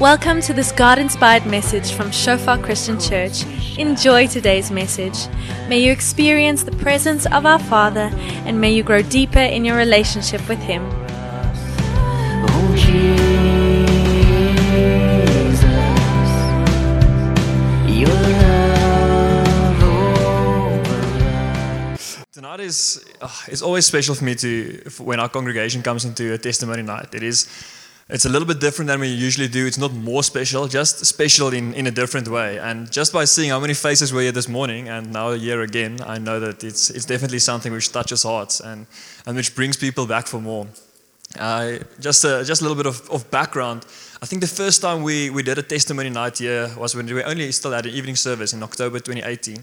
[0.00, 3.44] Welcome to this God inspired message from Shofar Christian Church.
[3.76, 5.28] Enjoy today's message.
[5.68, 8.08] May you experience the presence of our Father
[8.46, 10.88] and may you grow deeper in your relationship with Him.
[22.32, 23.28] Tonight is uh,
[23.62, 27.14] always special for me to when our congregation comes into a testimony night.
[27.14, 27.46] It is
[28.12, 29.66] it's a little bit different than we usually do.
[29.66, 32.58] It's not more special, just special in, in a different way.
[32.58, 35.98] And just by seeing how many faces were here this morning and now here again,
[36.04, 38.86] I know that it's it's definitely something which touches hearts and,
[39.26, 40.66] and which brings people back for more.
[41.38, 43.86] Uh, just a, just a little bit of, of background.
[44.20, 47.22] I think the first time we, we did a testimony night here was when we
[47.22, 49.56] only still had an evening service in October 2018.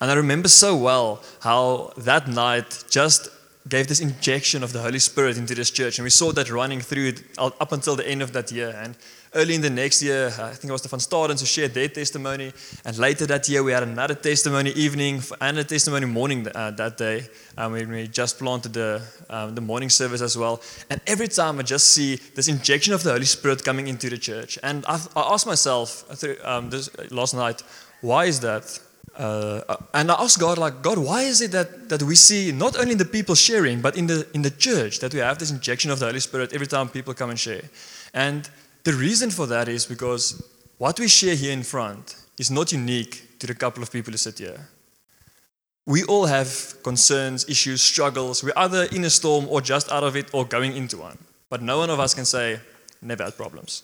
[0.00, 3.28] And I remember so well how that night just
[3.68, 5.98] gave this injection of the Holy Spirit into this church.
[5.98, 8.74] And we saw that running through up until the end of that year.
[8.76, 8.96] And
[9.34, 11.88] early in the next year, I think it was the Van Stadens who shared their
[11.88, 12.52] testimony.
[12.84, 16.98] And later that year, we had another testimony evening and a testimony morning uh, that
[16.98, 17.28] day.
[17.56, 20.60] Um, when we just planted the, um, the morning service as well.
[20.90, 24.18] And every time I just see this injection of the Holy Spirit coming into the
[24.18, 24.58] church.
[24.62, 27.62] And I, I asked myself uh, um, this, last night,
[28.00, 28.80] why is that?
[29.16, 32.78] Uh, and I asked God, like, God, why is it that, that we see not
[32.78, 35.90] only the people sharing, but in the, in the church that we have this injection
[35.90, 37.62] of the Holy Spirit every time people come and share?
[38.14, 38.48] And
[38.84, 40.42] the reason for that is because
[40.78, 44.16] what we share here in front is not unique to the couple of people who
[44.16, 44.68] sit here.
[45.84, 48.42] We all have concerns, issues, struggles.
[48.42, 51.18] We're either in a storm or just out of it or going into one.
[51.50, 52.60] But no one of us can say,
[53.02, 53.82] never had problems.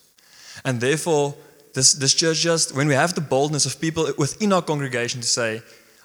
[0.64, 1.34] And therefore,
[1.74, 5.26] this, this church just, when we have the boldness of people within our congregation to
[5.26, 5.62] say,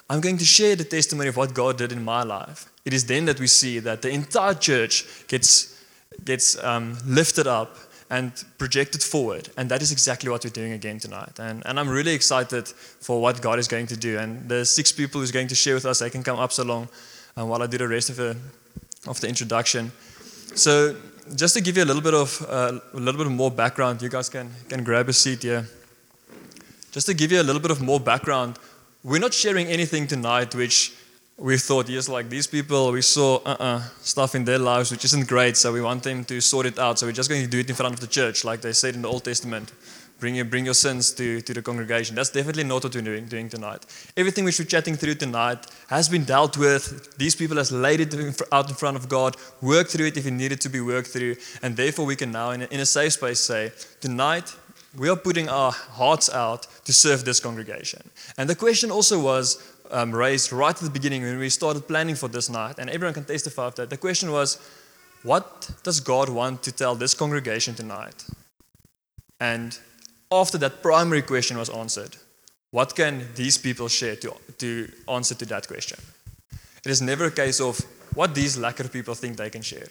[0.08, 3.06] I'm going to share the testimony of what God did in my life, it is
[3.06, 5.82] then that we see that the entire church gets,
[6.24, 7.76] gets um, lifted up
[8.10, 9.48] and projected forward.
[9.56, 11.38] And that is exactly what we're doing again tonight.
[11.38, 14.18] And, and I'm really excited for what God is going to do.
[14.18, 16.64] And the six people who's going to share with us, they can come up so
[16.64, 16.88] long
[17.36, 18.36] uh, while I do the rest of the,
[19.06, 19.90] of the introduction.
[20.54, 20.96] So
[21.34, 24.08] just to give you a little bit of uh, a little bit more background, you
[24.08, 25.66] guys can can grab a seat here.
[26.92, 28.58] Just to give you a little bit of more background,
[29.02, 30.92] we're not sharing anything tonight which
[31.36, 35.26] we thought, yes, like these people, we saw uh-uh, stuff in their lives which isn't
[35.26, 36.98] great, so we want them to sort it out.
[36.98, 38.94] So we're just going to do it in front of the church, like they said
[38.94, 39.72] in the Old Testament.
[40.24, 42.16] Bring your, bring your sins to, to the congregation.
[42.16, 43.84] That's definitely not what we're doing, doing tonight.
[44.16, 47.14] Everything which we're chatting through tonight has been dealt with.
[47.18, 48.14] These people has laid it
[48.50, 51.36] out in front of God, worked through it if it needed to be worked through,
[51.62, 53.70] and therefore we can now, in a, in a safe space, say,
[54.00, 54.50] tonight
[54.96, 58.00] we are putting our hearts out to serve this congregation.
[58.38, 62.14] And the question also was um, raised right at the beginning when we started planning
[62.14, 63.90] for this night, and everyone can testify of that.
[63.90, 64.58] The question was,
[65.22, 68.24] what does God want to tell this congregation tonight?
[69.38, 69.78] And
[70.40, 72.16] after that primary question was answered,
[72.70, 75.98] what can these people share to, to answer to that question?
[76.84, 77.80] It is never a case of
[78.14, 79.88] what these lacquer people think they can share.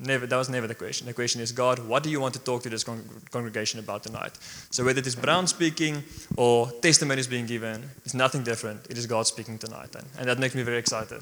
[0.00, 1.08] Never, that was never the question.
[1.08, 4.04] The question is, God, what do you want to talk to this con- congregation about
[4.04, 4.32] tonight?
[4.70, 6.04] So whether it is Brown speaking
[6.36, 8.86] or testimonies being given, it's nothing different.
[8.88, 9.96] It is God speaking tonight.
[9.96, 11.20] And, and that makes me very excited.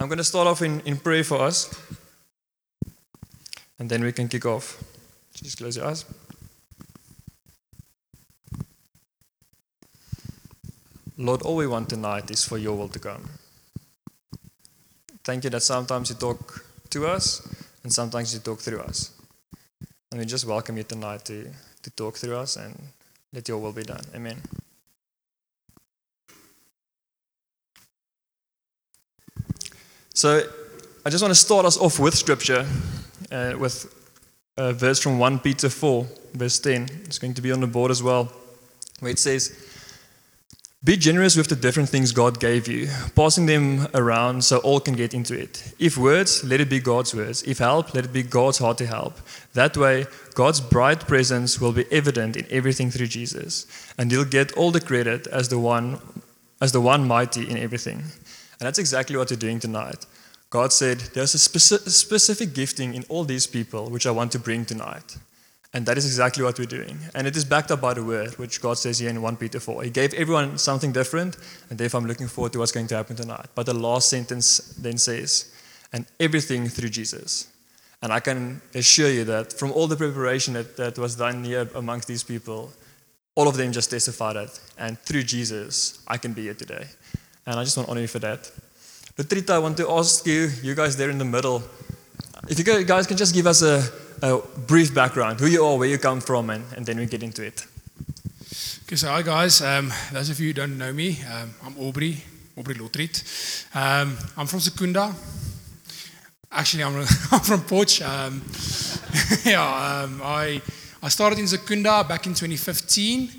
[0.00, 1.72] I'm going to start off in, in prayer for us,
[3.78, 4.82] and then we can kick off.
[5.34, 6.04] Just close your eyes.
[11.16, 13.28] Lord, all we want tonight is for your will to come.
[15.22, 17.46] Thank you that sometimes you talk to us
[17.84, 19.12] and sometimes you talk through us.
[20.10, 21.48] And we just welcome you tonight to,
[21.82, 22.76] to talk through us and
[23.32, 24.02] let your will be done.
[24.14, 24.42] Amen.
[30.14, 30.42] So
[31.06, 32.66] I just want to start us off with scripture,
[33.30, 33.86] uh, with
[34.56, 36.88] a verse from 1 Peter 4, verse 10.
[37.04, 38.32] It's going to be on the board as well,
[38.98, 39.73] where it says,
[40.84, 44.94] be generous with the different things God gave you, passing them around so all can
[44.94, 45.72] get into it.
[45.78, 47.42] If words, let it be God's words.
[47.44, 49.18] If help, let it be God's heart to help.
[49.54, 53.66] That way, God's bright presence will be evident in everything through Jesus,
[53.96, 56.00] and you'll get all the credit as the one
[56.60, 57.98] as the one mighty in everything.
[57.98, 60.06] And that's exactly what we're doing tonight.
[60.50, 64.38] God said, There's a speci- specific gifting in all these people which I want to
[64.38, 65.16] bring tonight.
[65.74, 66.96] And that is exactly what we're doing.
[67.16, 69.58] And it is backed up by the word, which God says here in 1 Peter
[69.58, 69.82] 4.
[69.82, 71.36] He gave everyone something different,
[71.68, 73.46] and therefore I'm looking forward to what's going to happen tonight.
[73.56, 75.52] But the last sentence then says,
[75.92, 77.48] and everything through Jesus.
[78.02, 81.68] And I can assure you that from all the preparation that, that was done here
[81.74, 82.72] amongst these people,
[83.34, 84.60] all of them just testified that.
[84.78, 86.86] And through Jesus, I can be here today.
[87.46, 88.50] And I just want to honor you for that.
[89.16, 91.62] Latrita, I want to ask you, you guys there in the middle,
[92.48, 93.82] if you guys can just give us a,
[94.22, 97.22] a brief background, who you are, where you come from, and, and then we get
[97.22, 97.66] into it.
[98.84, 99.62] Okay, so hi guys.
[99.62, 102.22] Um, those of you who don't know me, um, I'm Aubrey,
[102.56, 103.66] Aubrey Lotriet.
[103.74, 105.14] Um, I'm from Secunda.
[106.52, 106.96] Actually, I'm,
[107.32, 108.02] I'm from Porch.
[108.02, 108.42] Um,
[109.44, 110.60] yeah, um, I,
[111.02, 113.30] I started in Secunda back in 2015.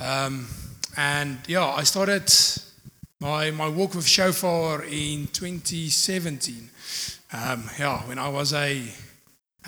[0.00, 0.48] Um,
[0.96, 2.32] and yeah, I started
[3.20, 6.70] my, my walk with Shofar in 2017.
[7.34, 8.80] Um, yeah, when I was a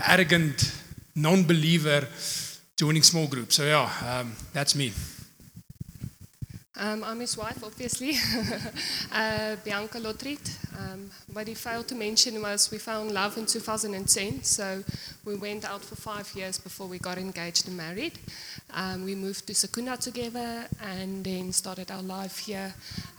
[0.06, 0.72] arrogant
[1.16, 2.06] non-believer
[2.76, 3.56] joining small groups.
[3.56, 4.92] So yeah, um, that's me.
[6.76, 8.12] Um, I'm his wife, obviously,
[9.12, 10.46] uh, Bianca Lotriet.
[10.78, 14.84] Um, what he failed to mention was we found love in 2010, so
[15.24, 18.18] we went out for five years before we got engaged and married.
[18.74, 22.74] Um, we moved to Secunda together and then started our life here.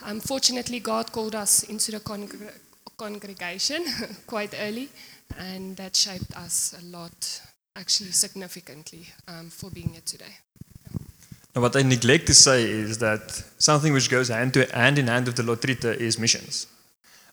[0.06, 2.54] Unfortunately, God called us into the congr-
[2.98, 3.86] congregation
[4.28, 4.90] quite early,
[5.38, 7.42] and that shaped us a lot,
[7.76, 10.36] actually significantly, um, for being here today.
[11.56, 15.08] Now, what I neglect to say is that something which goes hand, to, hand in
[15.08, 16.68] hand with the Lotrita is missions.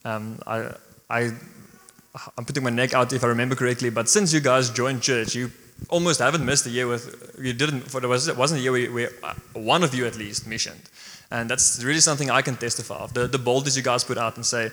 [0.05, 0.71] Um, I,
[1.11, 1.31] I,
[2.39, 5.35] I'm putting my neck out if I remember correctly, but since you guys joined church,
[5.35, 5.51] you
[5.89, 8.73] almost haven't missed a year with, you didn't, for there was, it wasn't a year
[8.73, 10.83] where, where uh, one of you at least missioned.
[11.31, 13.15] And that's really something I can testify of.
[13.15, 14.71] The, the boldness you guys put out and say,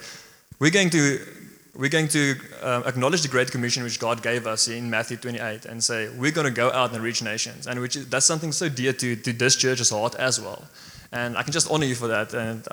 [0.61, 1.19] we're going to
[1.75, 5.65] we're going to um, acknowledge the Great Commission which God gave us in Matthew 28
[5.65, 7.65] and say, we're going to go out and reach nations.
[7.65, 10.61] And which is, that's something so dear to, to this church's heart as well.
[11.13, 12.33] And I can just honor you for that.
[12.33, 12.67] And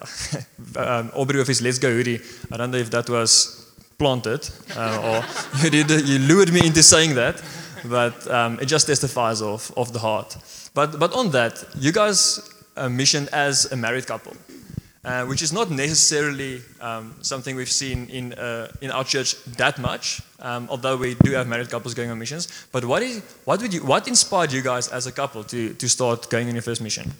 [0.76, 2.20] um, Aubrey his Let's Go hoodie,
[2.50, 6.82] I don't know if that was planted uh, or you, did, you lured me into
[6.82, 7.40] saying that,
[7.84, 10.36] but um, it just testifies of, of the heart.
[10.74, 12.40] But, but on that, you guys
[12.90, 14.36] missioned as a married couple
[15.08, 19.78] uh, which is not necessarily um, something we've seen in, uh, in our church that
[19.78, 22.46] much, um, although we do have married couples going on missions.
[22.72, 25.88] But what, is, what, would you, what inspired you guys as a couple to, to
[25.88, 27.10] start going on your first mission?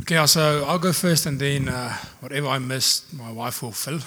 [0.00, 4.00] Okay, so I'll go first, and then uh, whatever I missed, my wife will fill,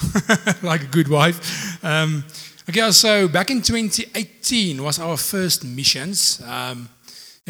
[0.67, 1.83] like a good wife.
[1.85, 2.23] Um,
[2.67, 6.41] okay, so back in 2018 was our first missions.
[6.47, 6.89] Um,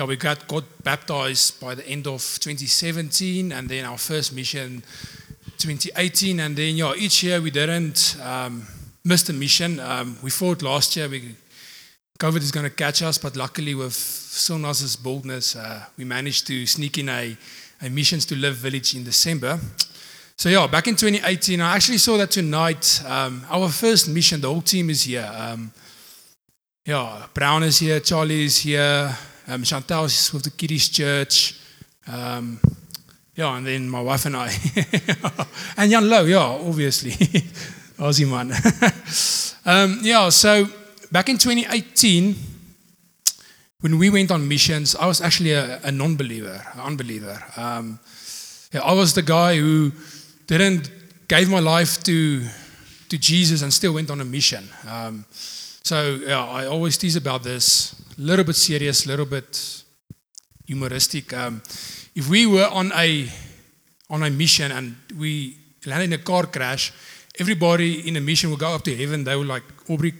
[0.01, 4.81] yeah, we got got baptized by the end of 2017, and then our first mission
[5.59, 8.65] 2018, and then yeah, each year we didn't um,
[9.05, 9.79] miss the mission.
[9.79, 11.35] Um, we thought last year we
[12.19, 16.65] COVID is going to catch us, but luckily with Silnas's boldness, uh, we managed to
[16.65, 17.37] sneak in a,
[17.83, 19.59] a missions to live village in December.
[20.35, 23.03] So yeah, back in 2018, I actually saw that tonight.
[23.05, 25.29] Um, our first mission, the whole team is here.
[25.31, 25.71] Um,
[26.87, 29.15] yeah, Brown is here, Charlie is here,
[29.51, 31.59] um, with the Kiddies Church.
[32.07, 32.59] Um,
[33.35, 34.47] yeah, and then my wife and I.
[35.77, 37.11] and Jan Low, yeah, obviously.
[37.99, 38.51] Aussie man.
[39.65, 40.67] um, yeah, so
[41.11, 42.35] back in 2018,
[43.81, 47.43] when we went on missions, I was actually a, a non believer, an unbeliever.
[47.57, 47.99] Um,
[48.73, 49.91] yeah, I was the guy who
[50.47, 50.89] didn't
[51.27, 52.43] gave my life to,
[53.09, 54.69] to Jesus and still went on a mission.
[54.87, 55.25] Um,
[55.83, 59.83] so yeah, I always tease about this little bit serious, little bit
[60.65, 61.33] humoristic.
[61.33, 61.61] Um,
[62.15, 63.27] if we were on a
[64.09, 66.93] on a mission and we landed in a car crash,
[67.39, 69.23] everybody in the mission will go up to heaven.
[69.23, 70.13] They were like, Aubrey,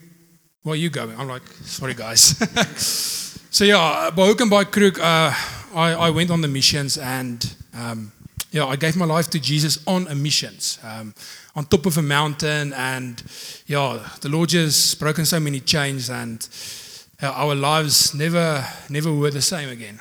[0.63, 1.17] where are you going?
[1.20, 2.22] I'm like, sorry guys.
[3.51, 5.34] so yeah, by hook and by crook, uh,
[5.75, 8.12] I, I went on the missions and um,
[8.51, 10.79] yeah, I gave my life to Jesus on a missions.
[10.84, 11.13] Um,
[11.55, 13.22] on top of a mountain and
[13.67, 16.48] yeah, the Lord just broken so many chains and
[17.29, 19.99] our lives never, never were the same again.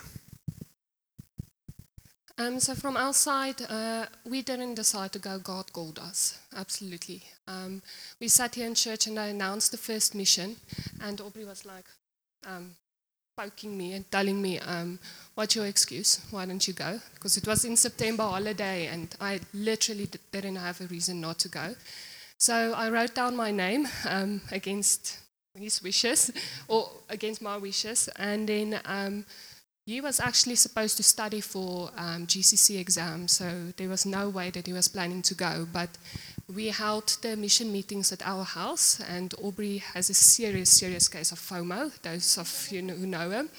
[2.38, 5.38] Um, so from our side, uh, we didn't decide to go.
[5.38, 6.38] God called us.
[6.56, 7.22] Absolutely.
[7.46, 7.82] Um,
[8.18, 10.56] we sat here in church and I announced the first mission,
[11.02, 11.84] and Aubrey was like
[12.46, 12.76] um,
[13.36, 14.98] poking me and telling me, um,
[15.34, 16.20] "What's your excuse?
[16.30, 20.80] Why don't you go?" Because it was in September holiday, and I literally didn't have
[20.80, 21.74] a reason not to go.
[22.38, 25.18] So I wrote down my name um, against
[25.54, 26.30] his wishes
[26.68, 28.08] or against my wishes.
[28.16, 29.24] And then um,
[29.86, 34.50] he was actually supposed to study for um, GCC exam, so there was no way
[34.50, 35.66] that he was planning to go.
[35.72, 35.90] But
[36.54, 41.32] we held the mission meetings at our house, and Aubrey has a serious, serious case
[41.32, 43.50] of FOMO, those of you who know him.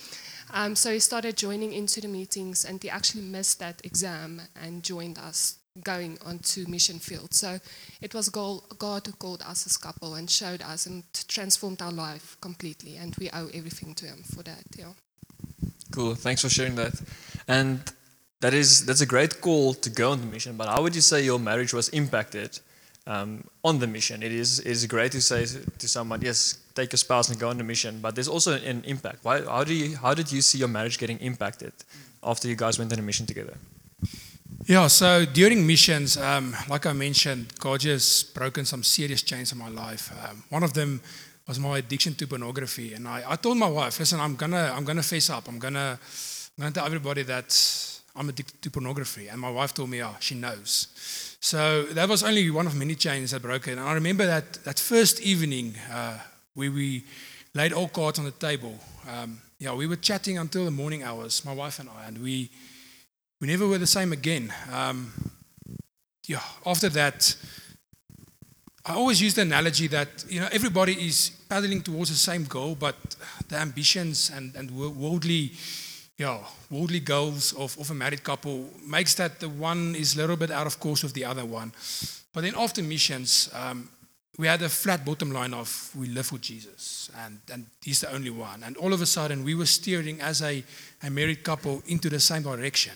[0.53, 4.83] Um, so he started joining into the meetings, and he actually missed that exam and
[4.83, 7.33] joined us going onto mission field.
[7.33, 7.59] So
[8.01, 12.37] it was God who called us as couple and showed us and transformed our life
[12.41, 14.63] completely, and we owe everything to Him for that.
[14.77, 14.93] Yeah.
[15.91, 16.15] Cool.
[16.15, 17.01] Thanks for sharing that.
[17.47, 17.79] And
[18.39, 20.57] that is that's a great call to go on the mission.
[20.57, 22.59] But how would you say your marriage was impacted
[23.07, 24.23] um, on the mission.
[24.23, 27.49] It is, it is great to say to someone, yes, take your spouse and go
[27.49, 29.19] on the mission, but there's also an impact.
[29.23, 31.73] Why, how, do you, how did you see your marriage getting impacted
[32.23, 33.55] after you guys went on a mission together?
[34.65, 39.58] Yeah, so during missions, um, like I mentioned, God has broken some serious chains in
[39.58, 40.12] my life.
[40.24, 41.01] Um, one of them
[41.48, 44.84] was my addiction to pornography, and I, I told my wife, "Listen, I'm gonna, I'm
[44.84, 45.48] gonna face up.
[45.48, 46.00] I'm gonna,
[46.58, 47.50] I'm gonna tell everybody that
[48.15, 50.88] I'm addicted to pornography." And my wife told me, "Oh, she knows."
[51.39, 53.67] So that was only one of many chains that broke.
[53.67, 56.20] And I remember that that first evening, uh,
[56.53, 57.03] where we
[57.55, 58.77] laid all cards on the table.
[59.10, 62.50] Um, yeah, we were chatting until the morning hours, my wife and I, and we
[63.41, 64.53] we never were the same again.
[64.71, 65.12] Um,
[66.27, 67.36] yeah, after that,
[68.86, 72.75] I always use the analogy that you know everybody is paddling towards the same goal,
[72.75, 72.95] but
[73.50, 75.53] the ambitions and, and worldly,
[76.17, 76.38] yeah,
[76.69, 80.51] worldly goals of, of a married couple makes that the one is a little bit
[80.51, 81.74] out of course with the other one.
[82.33, 83.89] But then after missions, um,
[84.38, 88.12] we had a flat bottom line of we live for Jesus and, and he's the
[88.13, 88.63] only one.
[88.63, 90.63] And all of a sudden we were steering as a,
[91.03, 92.93] a married couple into the same direction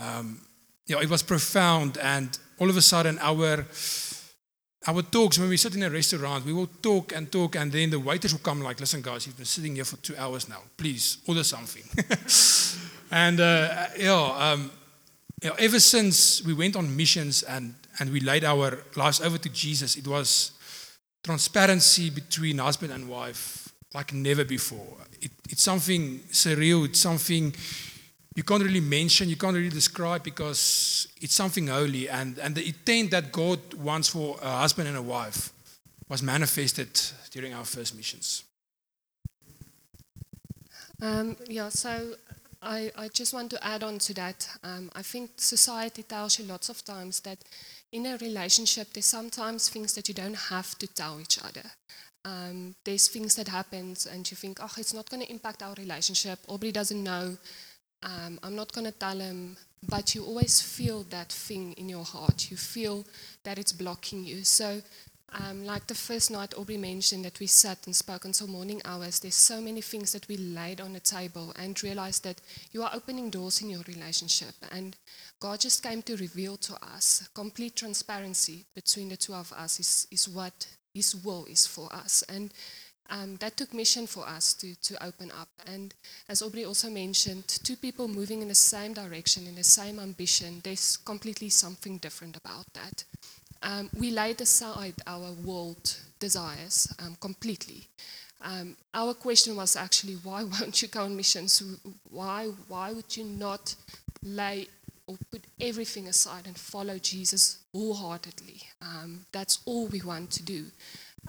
[0.00, 0.40] um,
[0.86, 1.98] yeah, it was profound.
[1.98, 3.66] And all of a sudden, our
[4.86, 7.90] our talks when we sit in a restaurant, we will talk and talk, and then
[7.90, 10.62] the waiters will come like, "Listen, guys, you've been sitting here for two hours now.
[10.76, 11.82] Please order something."
[13.10, 14.70] and uh, yeah, um,
[15.42, 19.48] yeah, ever since we went on missions and and we laid our lives over to
[19.48, 20.52] Jesus, it was
[21.24, 24.96] transparency between husband and wife like never before.
[25.20, 26.84] It, it's something surreal.
[26.84, 27.54] It's something
[28.38, 32.08] you can't really mention, you can't really describe because it's something holy.
[32.08, 35.52] And, and the intent that God wants for a husband and a wife
[36.08, 36.88] was manifested
[37.32, 38.44] during our first missions.
[41.02, 42.14] Um, yeah, so
[42.62, 44.48] I, I just want to add on to that.
[44.62, 47.38] Um, I think society tells you lots of times that
[47.90, 51.68] in a relationship, there's sometimes things that you don't have to tell each other.
[52.24, 55.74] Um, there's things that happen and you think, oh, it's not going to impact our
[55.74, 56.38] relationship.
[56.46, 57.36] Aubrey doesn't know
[58.02, 59.56] um, I'm not going to tell him,
[59.88, 62.50] but you always feel that thing in your heart.
[62.50, 63.04] You feel
[63.44, 64.44] that it's blocking you.
[64.44, 64.80] So,
[65.32, 69.20] um, like the first night Aubrey mentioned that we sat and spoke until morning hours,
[69.20, 72.40] there's so many things that we laid on the table and realized that
[72.72, 74.54] you are opening doors in your relationship.
[74.72, 74.96] And
[75.38, 80.06] God just came to reveal to us complete transparency between the two of us is,
[80.10, 82.24] is what His will is for us.
[82.28, 82.50] And
[83.10, 85.48] um, that took mission for us to, to open up.
[85.66, 85.94] And
[86.28, 90.60] as Aubrey also mentioned, two people moving in the same direction, in the same ambition,
[90.62, 93.04] there's completely something different about that.
[93.62, 97.88] Um, we laid aside our world desires um, completely.
[98.40, 101.62] Um, our question was actually, why won't you go on missions?
[102.10, 103.74] Why, why would you not
[104.22, 104.68] lay
[105.06, 108.60] or put everything aside and follow Jesus wholeheartedly?
[108.82, 110.66] Um, that's all we want to do.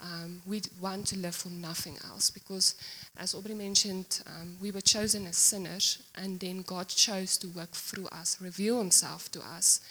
[0.01, 2.75] Um, we want to live for nothing else because,
[3.17, 7.72] as Aubrey mentioned, um, we were chosen as sinners, and then God chose to work
[7.72, 9.81] through us, reveal Himself to us,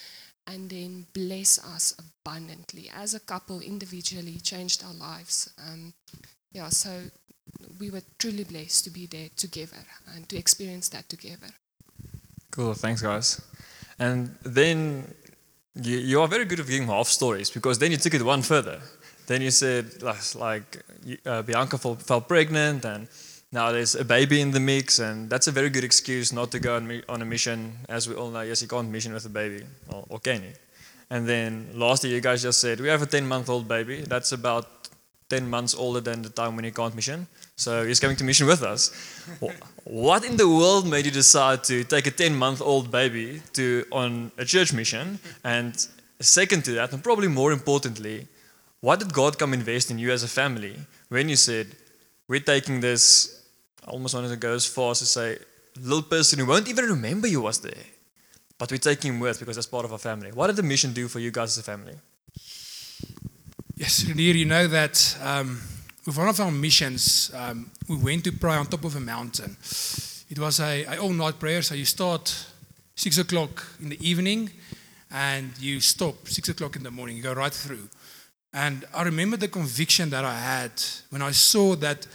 [0.46, 2.90] and then bless us abundantly.
[2.94, 5.50] As a couple, individually, changed our lives.
[5.58, 5.92] Um,
[6.52, 7.02] yeah, so
[7.78, 11.48] we were truly blessed to be there together and to experience that together.
[12.50, 13.40] Cool, thanks, guys.
[13.98, 15.12] And then
[15.74, 18.42] you, you are very good at giving half stories because then you took it one
[18.42, 18.80] further.
[19.28, 20.02] Then you said,
[20.34, 20.82] like,
[21.26, 23.08] uh, Bianca fell, pregnant, and
[23.52, 26.58] now there's a baby in the mix, and that's a very good excuse not to
[26.58, 27.76] go on, a mission.
[27.90, 30.52] As we all know, yes, you can't mission with a baby, or, or can you?
[31.10, 34.00] And then lastly, you guys just said, we have a 10 month old baby.
[34.00, 34.88] That's about
[35.28, 37.26] 10 months older than the time when he can't mission.
[37.56, 38.90] So he's coming to mission with us.
[39.84, 43.84] what in the world made you decide to take a 10 month old baby to
[43.92, 45.18] on a church mission?
[45.44, 45.74] And
[46.18, 48.26] second to that, and probably more importantly,
[48.80, 50.76] why did God come invest in you as a family
[51.08, 51.66] when you said,
[52.28, 53.44] We're taking this,
[53.86, 55.38] I almost wanted to go as far as to say,
[55.80, 57.84] little person who won't even remember you was there,
[58.58, 60.30] but we're taking him with because that's part of our family.
[60.32, 61.94] What did the mission do for you guys as a family?
[63.76, 65.60] Yes, Renier, you know that um,
[66.04, 69.56] with one of our missions, um, we went to pray on top of a mountain.
[70.28, 72.46] It was a, a all night prayer, so you start
[72.96, 74.50] six o'clock in the evening
[75.10, 77.16] and you stop six o'clock in the morning.
[77.16, 77.88] You go right through.
[78.52, 80.72] And I remember the conviction that I had
[81.10, 82.06] when I saw that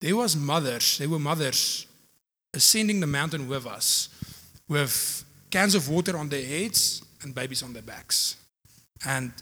[0.00, 1.86] there was mothers, there were mothers
[2.54, 4.08] ascending the mountain with us
[4.68, 8.36] with cans of water on their heads and babies on their backs.
[9.06, 9.32] And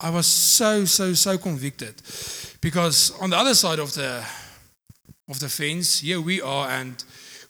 [0.00, 2.02] I was so, so, so convicted
[2.60, 4.24] because on the other side of the
[5.28, 7.02] of the fence, here we are, and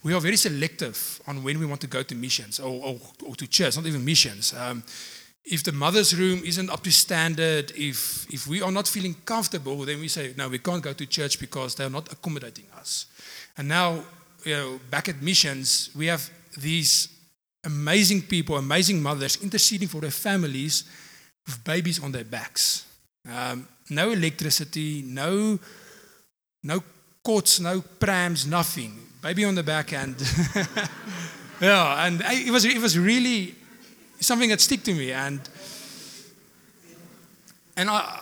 [0.04, 3.34] we are very selective on when we want to go to missions or, or, or
[3.34, 4.54] to church, not even missions.
[4.54, 4.84] Um,
[5.44, 9.84] if the mother's room isn't up to standard, if if we are not feeling comfortable,
[9.84, 13.06] then we say no, we can't go to church because they're not accommodating us.
[13.56, 14.04] And now,
[14.44, 17.08] you know, back at missions, we have these
[17.64, 20.84] amazing people, amazing mothers interceding for their families
[21.46, 22.86] with babies on their backs.
[23.30, 25.58] Um, no electricity, no
[26.62, 26.82] no
[27.22, 28.98] cots, no prams, nothing.
[29.20, 30.16] Baby on the back and
[31.60, 33.54] yeah, and it was it was really
[34.26, 35.40] something that stick to me and
[37.76, 38.20] and I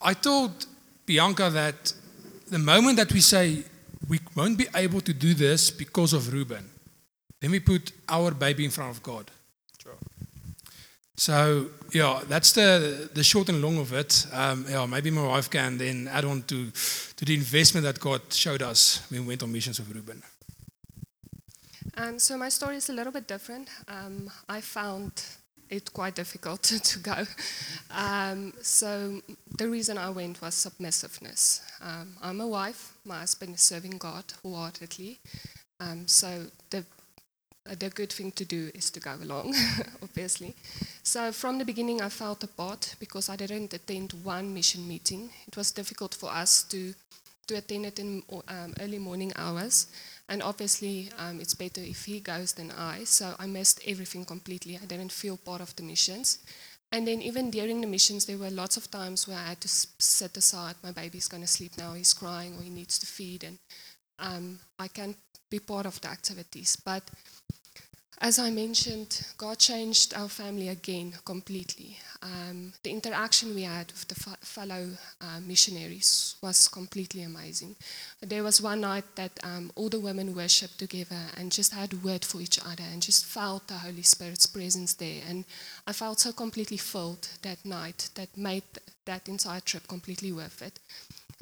[0.00, 0.66] I told
[1.06, 1.92] Bianca that
[2.50, 3.64] the moment that we say
[4.08, 6.70] we won't be able to do this because of Ruben,
[7.40, 9.30] then we put our baby in front of God.
[11.16, 14.26] So yeah, that's the the short and long of it.
[14.32, 16.70] Um, yeah, maybe my wife can then add on to
[17.16, 20.22] to the investment that God showed us when we went on missions with Ruben.
[21.94, 23.68] Um, so my story is a little bit different.
[23.88, 25.22] Um, I found
[25.68, 27.24] it quite difficult to go.
[27.90, 29.20] Um, so
[29.58, 31.62] the reason I went was submissiveness.
[31.80, 32.94] Um, I'm a wife.
[33.04, 35.18] My husband is serving God wholeheartedly.
[35.80, 36.84] Um, so the
[37.78, 39.52] the good thing to do is to go along,
[40.02, 40.54] obviously.
[41.02, 45.30] So from the beginning, I felt apart because I didn't attend one mission meeting.
[45.48, 46.94] It was difficult for us to
[47.48, 49.86] to attend it in um, early morning hours.
[50.28, 53.04] And obviously, um, it's better if he goes than I.
[53.04, 54.78] So I missed everything completely.
[54.82, 56.38] I didn't feel part of the missions.
[56.92, 59.68] And then even during the missions, there were lots of times where I had to
[59.68, 60.76] sit aside.
[60.82, 61.94] My baby's going to sleep now.
[61.94, 63.44] He's crying or he needs to feed.
[63.44, 63.58] And
[64.18, 65.16] um, I can't
[65.50, 66.76] be part of the activities.
[66.76, 67.02] But
[68.18, 71.98] as I mentioned, God changed our family again completely.
[72.22, 74.88] Um, the interaction we had with the fellow
[75.20, 77.76] uh, missionaries was completely amazing.
[78.22, 82.24] There was one night that um, all the women worshipped together and just had word
[82.24, 85.22] for each other and just felt the Holy Spirit's presence there.
[85.28, 85.44] And
[85.86, 88.64] I felt so completely filled that night that made
[89.04, 90.80] that entire trip completely worth it.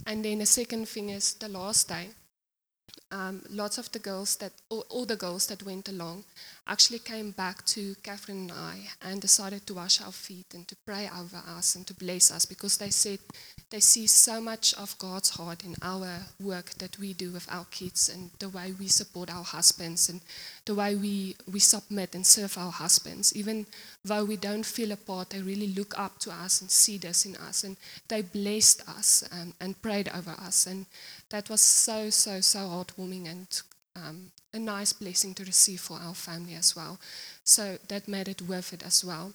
[0.06, 2.08] And then the second thing is the last day.
[3.14, 6.24] Um, lots of the girls that, all, all the girls that went along,
[6.66, 10.74] actually came back to Catherine and I and decided to wash our feet and to
[10.84, 13.20] pray over us and to bless us because they said
[13.70, 16.08] they see so much of God's heart in our
[16.42, 20.20] work that we do with our kids and the way we support our husbands and
[20.64, 23.36] the way we, we submit and serve our husbands.
[23.36, 23.66] Even
[24.04, 27.26] though we don't feel a part, they really look up to us and see this
[27.26, 27.64] in us.
[27.64, 27.76] And
[28.08, 30.66] they blessed us and, and prayed over us.
[30.66, 30.86] And
[31.30, 33.62] that was so, so, so heartwarming and
[33.96, 36.98] um, a nice blessing to receive for our family as well.
[37.44, 39.32] So that made it worth it as well.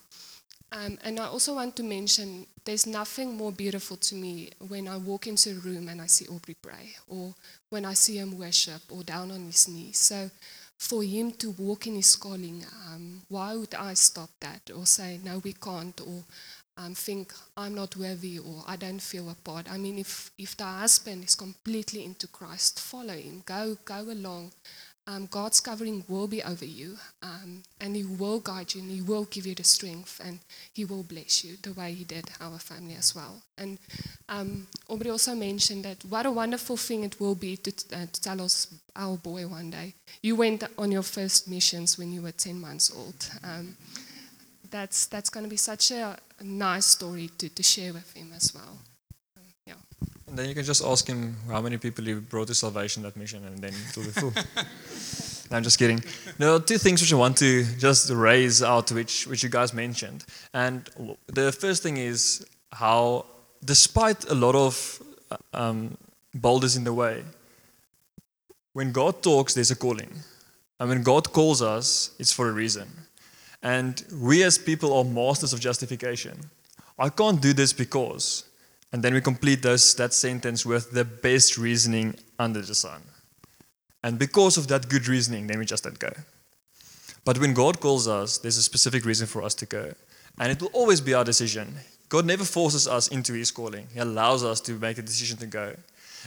[0.71, 4.97] Um, and I also want to mention there's nothing more beautiful to me when I
[4.97, 7.34] walk into a room and I see Aubrey pray, or
[7.69, 9.97] when I see him worship, or down on his knees.
[9.97, 10.29] So
[10.77, 15.19] for him to walk in his calling, um, why would I stop that or say,
[15.23, 16.23] no, we can't, or
[16.79, 19.71] um, think I'm not worthy or I don't feel a part?
[19.71, 24.51] I mean, if, if the husband is completely into Christ, follow him, go, go along.
[25.05, 29.01] Um, God's covering will be over you, um, and He will guide you, and He
[29.01, 30.37] will give you the strength, and
[30.71, 33.41] He will bless you the way He did our family as well.
[33.57, 33.79] And
[34.27, 38.21] um, Aubrey also mentioned that what a wonderful thing it will be to, uh, to
[38.21, 39.95] tell us our boy one day.
[40.21, 43.31] You went on your first missions when you were 10 months old.
[43.43, 43.77] Um,
[44.71, 48.53] that's that's going to be such a nice story to, to share with him as
[48.53, 48.77] well.
[49.38, 49.73] Um, yeah.
[50.27, 53.15] And then you can just ask him how many people he brought to salvation that
[53.17, 54.32] mission, and then it'll be full.
[55.51, 56.03] no, I'm just kidding.
[56.38, 60.25] No, two things which I want to just raise out, which which you guys mentioned,
[60.53, 60.89] and
[61.27, 63.25] the first thing is how,
[63.63, 65.01] despite a lot of
[65.32, 65.97] uh, um,
[66.34, 67.23] boulders in the way,
[68.73, 70.12] when God talks, there's a calling,
[70.79, 72.88] and when God calls us, it's for a reason,
[73.62, 76.39] and we as people are masters of justification.
[76.98, 78.50] I can't do this because
[78.91, 83.02] and then we complete those, that sentence with the best reasoning under the sun.
[84.04, 86.12] And because of that good reasoning, then we just let go.
[87.26, 89.93] But when God calls us, there's a specific reason for us to go.
[90.39, 91.76] And it will always be our decision.
[92.08, 95.45] God never forces us into his calling, He allows us to make a decision to
[95.45, 95.76] go.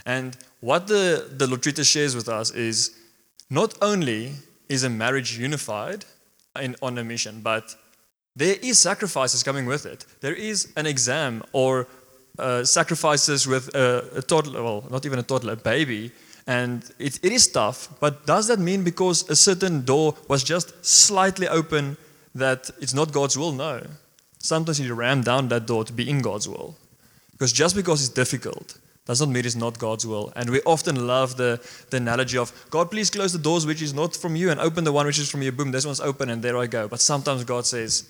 [0.07, 2.97] And what the, the Lotrita shares with us is
[3.51, 4.35] not only
[4.69, 6.05] is a marriage unified
[6.61, 7.75] in, on a mission, but
[8.37, 10.05] there is sacrifices coming with it.
[10.21, 11.87] There is an exam or
[12.39, 16.13] uh, sacrifices with a, a toddler, well, not even a toddler, a baby,
[16.47, 17.89] and it, it is tough.
[18.01, 21.97] But does that mean because a certain door was just slightly open
[22.35, 23.53] that it's not God's will?
[23.53, 23.83] No.
[24.39, 26.77] Sometimes you ram down that door to be in God's will.
[27.33, 30.33] Because just because it's difficult does not mean it's not God's will.
[30.37, 31.61] And we often love the,
[31.91, 34.85] the analogy of God, please close the doors which is not from you and open
[34.85, 35.51] the one which is from you.
[35.51, 36.87] Boom, this one's open and there I go.
[36.87, 38.09] But sometimes God says,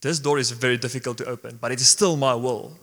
[0.00, 2.76] this door is very difficult to open, but it is still my will.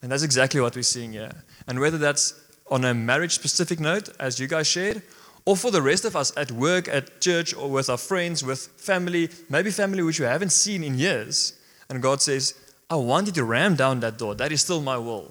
[0.00, 1.44] And that's exactly what we're seeing here.
[1.66, 2.34] And whether that's
[2.70, 5.02] on a marriage specific note, as you guys shared,
[5.44, 8.68] or for the rest of us at work, at church, or with our friends, with
[8.78, 11.58] family, maybe family which we haven't seen in years.
[11.90, 12.54] And God says,
[12.88, 14.34] I want you to ram down that door.
[14.34, 15.30] That is still my will.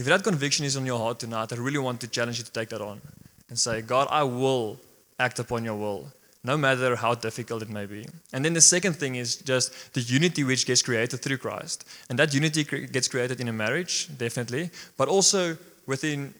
[0.00, 2.50] If that conviction is on your heart tonight, I really want to challenge you to
[2.50, 3.02] take that on
[3.50, 4.80] and say, God, I will
[5.18, 6.10] act upon your will,
[6.42, 8.06] no matter how difficult it may be.
[8.32, 11.86] And then the second thing is just the unity which gets created through Christ.
[12.08, 16.32] And that unity gets created in a marriage, definitely, but also within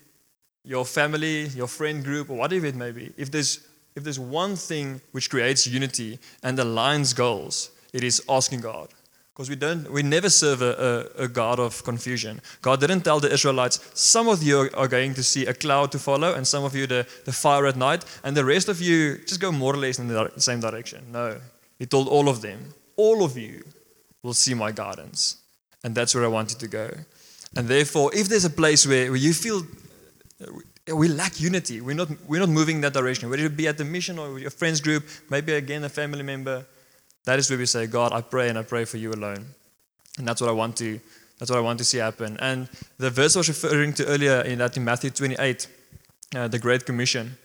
[0.64, 3.12] your family, your friend group, or whatever it may be.
[3.18, 3.60] If there's,
[3.94, 8.88] if there's one thing which creates unity and aligns goals, it is asking God.
[9.40, 12.42] Because we don't, we never serve a, a, a, God of confusion.
[12.60, 15.98] God didn't tell the Israelites, some of you are going to see a cloud to
[15.98, 19.16] follow, and some of you the, the fire at night, and the rest of you
[19.24, 21.06] just go more or less in the same direction.
[21.10, 21.38] No.
[21.78, 23.64] He told all of them, all of you
[24.22, 25.38] will see my gardens.
[25.82, 26.90] And that's where I wanted to go.
[27.56, 29.62] And therefore, if there's a place where, where you feel
[30.42, 33.68] uh, we lack unity, we're not, we're not moving in that direction, whether it be
[33.68, 36.66] at the mission or your friends group, maybe again a family member,
[37.24, 39.46] that is where we say, God, I pray and I pray for you alone.
[40.18, 41.00] And that's what I want to,
[41.38, 42.36] that's what I want to see happen.
[42.40, 45.66] And the verse I was referring to earlier in that in Matthew 28,
[46.34, 47.36] uh, the Great Commission.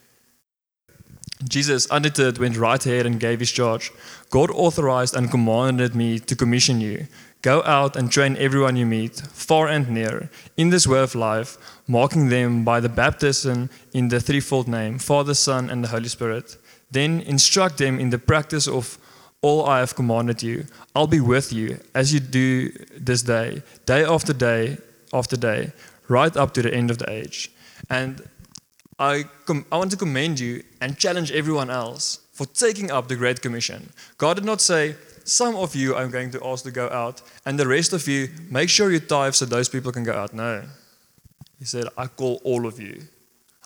[1.43, 3.91] Jesus, undeterred, went right ahead and gave his charge.
[4.29, 7.07] God authorized and commanded me to commission you.
[7.41, 11.57] Go out and train everyone you meet, far and near, in this way of life,
[11.87, 16.57] marking them by the baptism in the threefold name Father, Son, and the Holy Spirit.
[16.89, 18.97] Then instruct them in the practice of
[19.45, 20.65] all I have commanded you.
[20.95, 22.69] I'll be with you as you do
[23.09, 24.77] this day, day after day
[25.13, 25.71] after day,
[26.07, 27.51] right up to the end of the age.
[27.89, 28.13] And
[28.97, 33.15] I, com- I want to commend you and challenge everyone else for taking up the
[33.15, 33.89] Great Commission.
[34.17, 37.59] God did not say, Some of you I'm going to ask to go out, and
[37.59, 40.33] the rest of you, make sure you tithe so those people can go out.
[40.33, 40.63] No.
[41.59, 42.95] He said, I call all of you.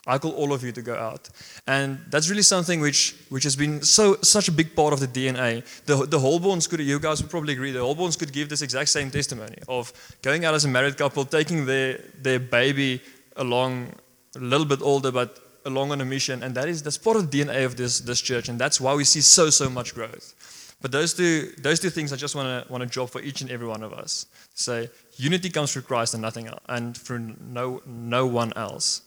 [0.08, 1.30] I call all of you to go out.
[1.68, 5.08] And that's really something which, which has been so such a big part of the
[5.08, 5.64] DNA.
[5.86, 8.90] The, the Holborns could, you guys would probably agree, the Holborns could give this exact
[8.90, 13.02] same testimony of going out as a married couple, taking their, their baby
[13.36, 13.94] along,
[14.36, 16.44] a little bit older, but along on a mission.
[16.44, 18.50] And that is, that's part of the DNA of this, this church.
[18.50, 20.34] And that's why we see so, so much growth.
[20.82, 23.42] But those two, those two things I just want to want to drop for each
[23.42, 24.28] and every one of us.
[24.54, 29.02] Say unity comes through Christ and nothing else, and through no no one else.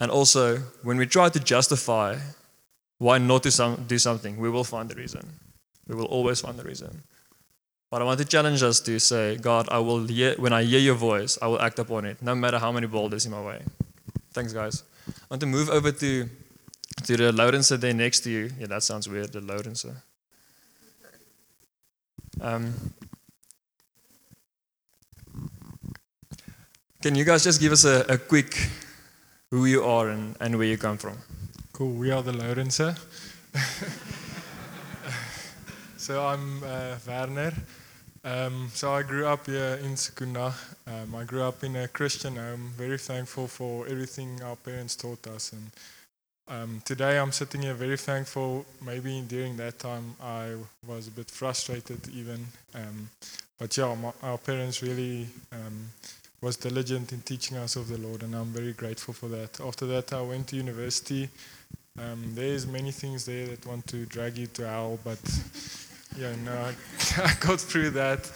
[0.00, 2.18] And also, when we try to justify
[2.98, 5.22] why not to some, do something, we will find the reason.
[5.86, 7.02] We will always find the reason.
[7.90, 10.80] But I want to challenge us to say, God, I will hear, when I hear
[10.80, 13.62] your voice, I will act upon it, no matter how many boulders in my way.
[14.32, 14.82] Thanks, guys.
[15.08, 16.28] I want to move over to
[17.04, 18.50] to the Lorenzer there next to you.
[18.58, 19.96] Yeah, that sounds weird, the Lorenzer.
[22.40, 22.74] Um,
[27.00, 28.68] can you guys just give us a, a quick
[29.50, 31.16] who you are and, and where you come from?
[31.72, 32.98] Cool, we are the Lorenzer.
[35.96, 37.52] so I'm uh, Werner.
[38.24, 40.52] Um, so I grew up here in Secunda.
[40.86, 42.72] Um, I grew up in a Christian home.
[42.76, 45.52] Very thankful for everything our parents taught us.
[45.52, 45.70] And
[46.48, 48.66] um, today I'm sitting here very thankful.
[48.84, 50.54] Maybe during that time I
[50.86, 52.44] was a bit frustrated even.
[52.74, 53.08] Um,
[53.58, 55.88] but yeah, my, our parents really um,
[56.40, 59.60] was diligent in teaching us of the Lord, and I'm very grateful for that.
[59.60, 61.28] After that, I went to university.
[61.98, 65.18] Um, there's many things there that want to drag you to hell, but
[66.16, 68.30] yeah, no, I, got through that.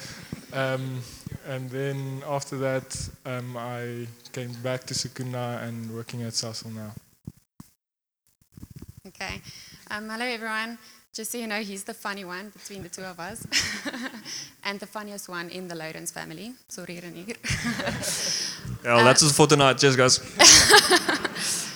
[0.52, 1.00] Um,
[1.46, 6.92] and then after that, um, I came back to Secunda and working at Sasol now.
[9.06, 9.40] Okay.
[9.90, 10.78] Um, hello, everyone.
[11.12, 13.46] Just so you know, he's the funny one between the two of us,
[14.64, 16.54] and the funniest one in the Loudens family.
[16.68, 17.36] Sorry, Renier.
[18.84, 19.78] Yeah, well, that's it for tonight.
[19.78, 20.18] Cheers, guys.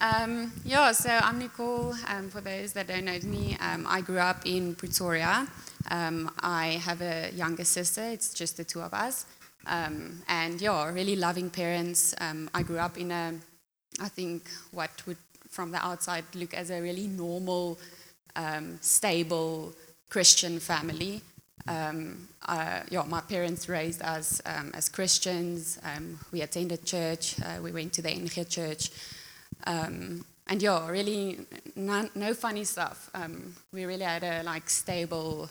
[0.00, 1.94] um, yeah, so I'm Nicole.
[2.06, 5.46] Um, for those that don't know me, um, I grew up in Pretoria.
[5.90, 8.02] Um, I have a younger sister.
[8.04, 9.26] It's just the two of us.
[9.66, 12.14] Um, and yeah, really loving parents.
[12.20, 13.34] Um, I grew up in a,
[14.00, 15.18] I think, what would
[15.50, 17.78] from the outside look as a really normal,
[18.36, 19.72] um, stable
[20.08, 21.22] Christian family.
[21.68, 25.80] Um, uh, yeah, my parents raised us um, as Christians.
[25.82, 27.36] Um, we attended church.
[27.40, 28.90] Uh, we went to the NG church.
[29.66, 31.40] Um, and yeah, really
[31.74, 33.10] no, no funny stuff.
[33.72, 35.50] We really had a like stable,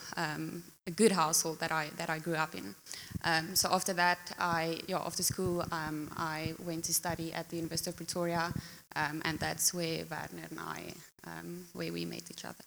[0.88, 2.76] a good household that I that I grew up in.
[3.24, 7.58] Um, so after that, I yeah after school um, I went to study at the
[7.58, 8.54] University of Pretoria,
[8.96, 10.94] um, and that's where Werner and I
[11.28, 12.64] um, where we met each other.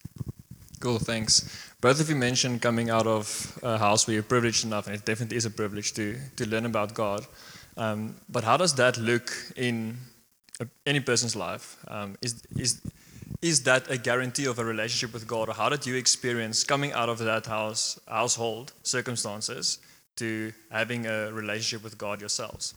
[0.80, 1.72] Cool, thanks.
[1.80, 5.04] Both of you mentioned coming out of a house where you're privileged enough, and it
[5.04, 7.26] definitely is a privilege to, to learn about God.
[7.76, 9.96] Um, but how does that look in
[10.60, 11.76] a, any person's life?
[11.88, 12.80] Um, is, is,
[13.42, 16.92] is that a guarantee of a relationship with God, or how did you experience coming
[16.92, 19.78] out of that house, household circumstances
[20.16, 22.74] to having a relationship with God yourselves?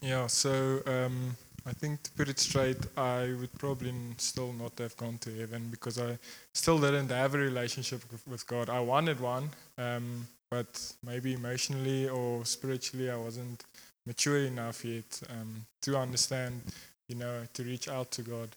[0.00, 1.36] Yeah, so um,
[1.68, 5.68] I think to put it straight, I would probably still not have gone to heaven
[5.70, 6.18] because I
[6.54, 8.70] still didn't have a relationship with, God.
[8.70, 13.64] I wanted one, um, but maybe emotionally or spiritually, I wasn't
[14.06, 16.62] mature enough yet um, to understand,
[17.06, 18.48] you know, to reach out to God.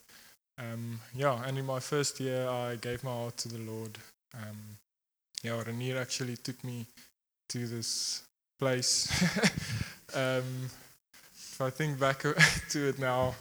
[0.57, 3.97] Um, yeah, and in my first year, I gave my heart to the Lord.
[4.33, 4.57] Um,
[5.43, 6.85] yeah, Renier actually took me
[7.49, 8.23] to this
[8.57, 9.11] place.
[11.61, 12.19] if I think back
[12.69, 13.35] to it now,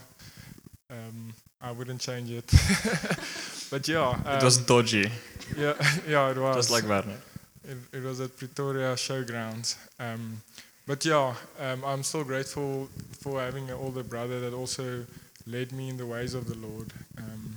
[0.91, 2.47] um, I wouldn't change it.
[3.71, 5.11] but yeah, um, it was dodgy,
[5.57, 5.75] yeah,
[6.09, 6.57] yeah, it was.
[6.57, 7.17] just like Werner.
[7.65, 9.77] It, it was at Pretoria Showgrounds.
[9.99, 10.43] Um,
[10.87, 12.89] but yeah, um, I'm still grateful
[13.21, 15.07] for having an older brother that also
[15.47, 16.93] led me in the ways of the Lord.
[17.17, 17.57] Um,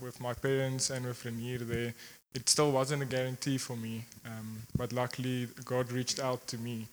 [0.00, 1.94] with my parents and with Renier there,
[2.34, 4.04] it still wasn't a guarantee for me.
[4.26, 6.86] Um, but luckily, God reached out to me,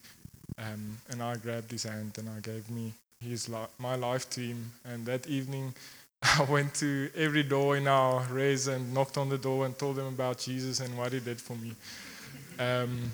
[0.57, 4.41] um, and I grabbed his hand and I gave me his li- my life to
[4.41, 4.71] him.
[4.85, 5.73] And that evening,
[6.23, 9.95] I went to every door in our race and knocked on the door and told
[9.95, 11.73] them about Jesus and what he did for me.
[12.59, 13.11] Um,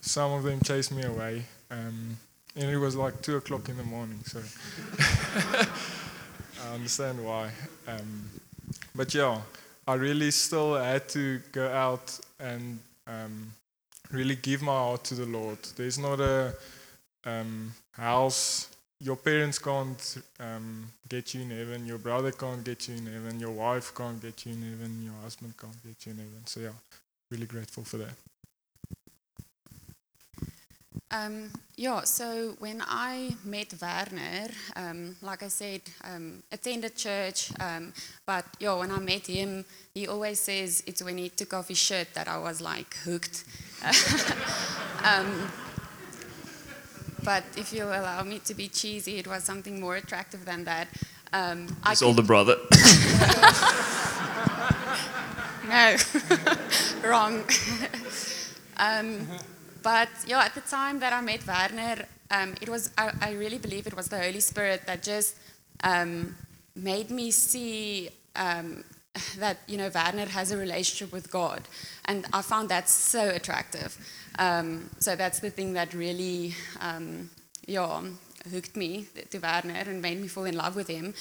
[0.00, 2.16] some of them chased me away, um,
[2.56, 4.20] and it was like two o'clock in the morning.
[4.24, 4.40] So
[6.64, 7.50] I understand why.
[7.86, 8.28] Um,
[8.94, 9.40] but yeah,
[9.86, 13.52] I really still had to go out and um,
[14.10, 15.58] really give my heart to the Lord.
[15.76, 16.54] There's not a
[17.24, 18.68] um, house.
[19.00, 21.86] Your parents can't um, get you in heaven.
[21.86, 23.40] Your brother can't get you in heaven.
[23.40, 25.02] Your wife can't get you in heaven.
[25.02, 26.46] Your husband can't get you in heaven.
[26.46, 26.76] So yeah,
[27.30, 28.14] really grateful for that.
[31.12, 37.92] Um, yeah, so when I met Werner, um, like I said, um, attended church, um,
[38.24, 41.78] but yeah, when I met him, he always says it's when he took off his
[41.78, 43.44] shirt that I was like hooked.
[47.24, 50.88] but if you allow me to be cheesy, it was something more attractive than that.
[51.32, 52.56] Um, I His older brother.
[55.70, 55.96] No,
[57.04, 57.44] wrong.
[58.76, 59.26] um,
[59.82, 63.58] but yeah, at the time that I met Werner, um, it was I, I really
[63.58, 65.36] believe it was the Holy Spirit that just
[65.84, 66.34] um,
[66.74, 68.82] made me see um,
[69.38, 71.62] that you know Werner has a relationship with God,
[72.04, 73.96] and I found that so attractive.
[74.38, 77.30] Um, so that's the thing that really um,
[77.66, 78.02] yeah
[78.50, 81.14] hooked me to Werner and made me fall in love with him.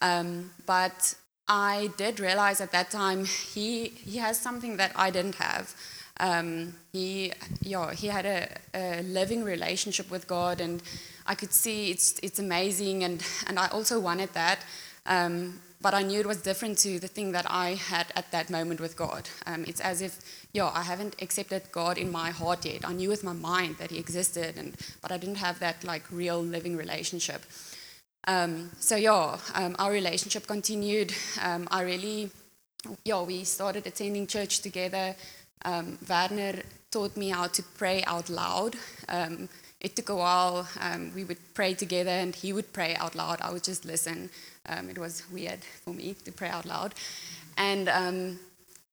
[0.00, 1.14] Um, but
[1.48, 5.74] I did realize at that time he he has something that I didn't have.
[6.20, 10.82] Um, he yeah he had a, a living relationship with God, and
[11.26, 14.58] I could see it's it's amazing, and and I also wanted that.
[15.06, 18.50] Um, but I knew it was different to the thing that I had at that
[18.50, 19.28] moment with God.
[19.46, 20.18] Um, it's as if,
[20.52, 22.88] yeah, I haven't accepted God in my heart yet.
[22.88, 26.02] I knew with my mind that He existed, and but I didn't have that like
[26.10, 27.42] real living relationship.
[28.26, 31.14] Um, so yeah, um, our relationship continued.
[31.40, 32.30] Um, I really,
[33.04, 35.14] yeah, we started attending church together.
[35.64, 38.76] Um, Werner taught me how to pray out loud.
[39.08, 39.48] Um,
[39.80, 40.68] it took a while.
[40.80, 43.40] Um, we would pray together, and he would pray out loud.
[43.40, 44.30] I would just listen.
[44.68, 46.94] Um, it was weird for me to pray out loud,
[47.56, 48.38] and um,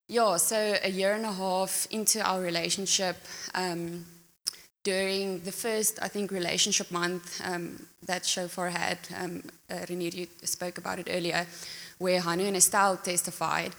[0.07, 3.17] yeah, so a year and a half into our relationship.
[3.53, 4.05] Um,
[4.83, 10.77] during the first, I think, relationship month um, that Shofar had, um, uh, you spoke
[10.77, 11.47] about it earlier,
[11.97, 13.71] where Hanu and Estelle testified.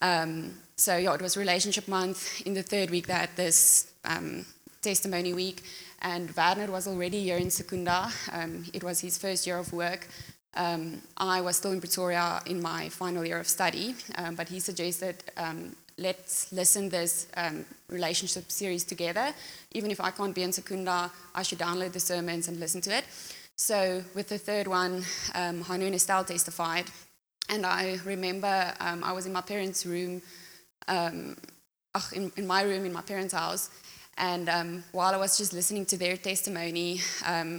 [0.00, 2.40] Um, so, yeah, it was relationship month.
[2.46, 4.46] In the third week, had this um,
[4.80, 5.62] testimony week,
[6.00, 8.10] and Werner was already here in Secunda.
[8.32, 10.08] Um, it was his first year of work.
[10.56, 14.58] Um, I was still in Pretoria in my final year of study, um, but he
[14.58, 19.34] suggested um, let's listen this um, relationship series together.
[19.72, 22.96] Even if I can't be in Secunda, I should download the sermons and listen to
[22.96, 23.04] it.
[23.56, 26.86] So with the third one, um, and Estelle testified,
[27.50, 30.22] and I remember um, I was in my parents' room,
[30.88, 31.36] um,
[32.14, 33.68] in, in my room in my parents' house,
[34.16, 37.00] and while I was just listening to their testimony,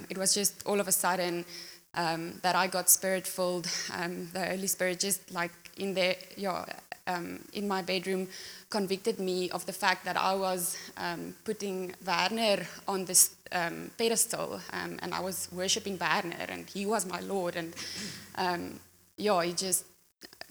[0.09, 1.45] it was just all of a sudden
[1.93, 3.67] um, that I got spirit filled.
[3.93, 6.65] Um, the Holy Spirit just like in there, yeah,
[7.07, 8.27] um, in my bedroom,
[8.69, 14.59] convicted me of the fact that I was um, putting Werner on this um, pedestal,
[14.73, 17.73] um, and I was worshiping Werner, and he was my Lord, and
[19.17, 19.85] yeah, he just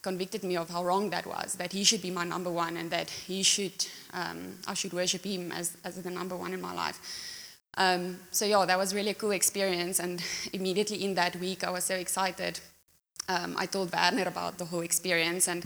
[0.02, 1.54] convicted me of how wrong that was.
[1.54, 5.52] That he should be my number one, and that he should I should worship him
[5.52, 6.98] as as the number one in my life.
[7.76, 11.70] Um, so yeah, that was really a cool experience, and immediately in that week, I
[11.70, 12.58] was so excited.
[13.28, 15.64] Um, I told Werner about the whole experience, and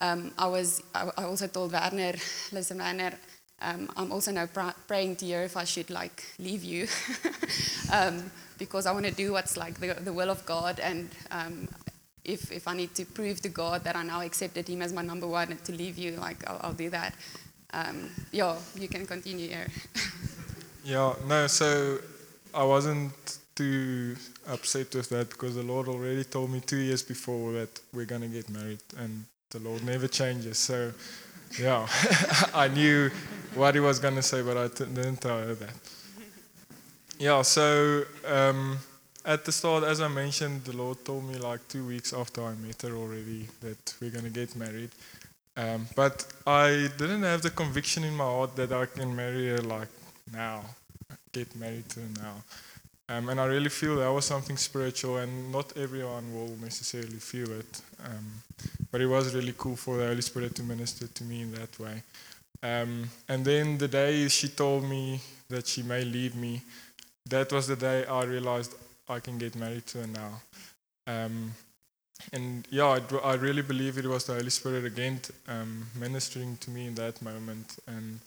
[0.00, 2.14] um, I was I, also told Werner,
[2.52, 3.12] listen, Werner,
[3.60, 6.86] um, I'm also now pra- praying to you if I should like leave you,
[7.92, 11.68] um, because I want to do what's like the, the will of God, and um,
[12.24, 15.02] if if I need to prove to God that I now accepted Him as my
[15.02, 17.14] number one and to leave you, like I'll, I'll do that.
[18.32, 19.66] Yeah, you can continue here.
[20.84, 21.98] Yeah, no, so
[22.54, 23.12] I wasn't
[23.54, 24.16] too
[24.48, 28.22] upset with that because the Lord already told me two years before that we're going
[28.22, 30.58] to get married and the Lord never changes.
[30.58, 30.92] So,
[31.60, 31.86] yeah,
[32.54, 33.10] I knew
[33.54, 35.74] what He was going to say, but I t- didn't tell her that.
[37.18, 38.78] Yeah, so um,
[39.26, 42.54] at the start, as I mentioned, the Lord told me like two weeks after I
[42.54, 44.90] met her already that we're going to get married.
[45.56, 49.58] Um, but I didn't have the conviction in my heart that I can marry her
[49.58, 49.88] like
[50.32, 50.64] now,
[51.32, 52.42] get married to now.
[53.08, 57.50] Um, and I really feel that was something spiritual, and not everyone will necessarily feel
[57.52, 57.80] it.
[58.04, 58.42] Um,
[58.92, 61.78] but it was really cool for the Holy Spirit to minister to me in that
[61.78, 62.02] way.
[62.62, 66.62] Um, and then the day she told me that she may leave me,
[67.28, 68.74] that was the day I realized
[69.08, 70.40] I can get married to her now.
[71.06, 71.52] Um,
[72.32, 76.58] and yeah, I, d- I really believe it was the Holy Spirit again um, ministering
[76.58, 77.78] to me in that moment.
[77.86, 78.20] And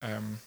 [0.00, 0.38] um,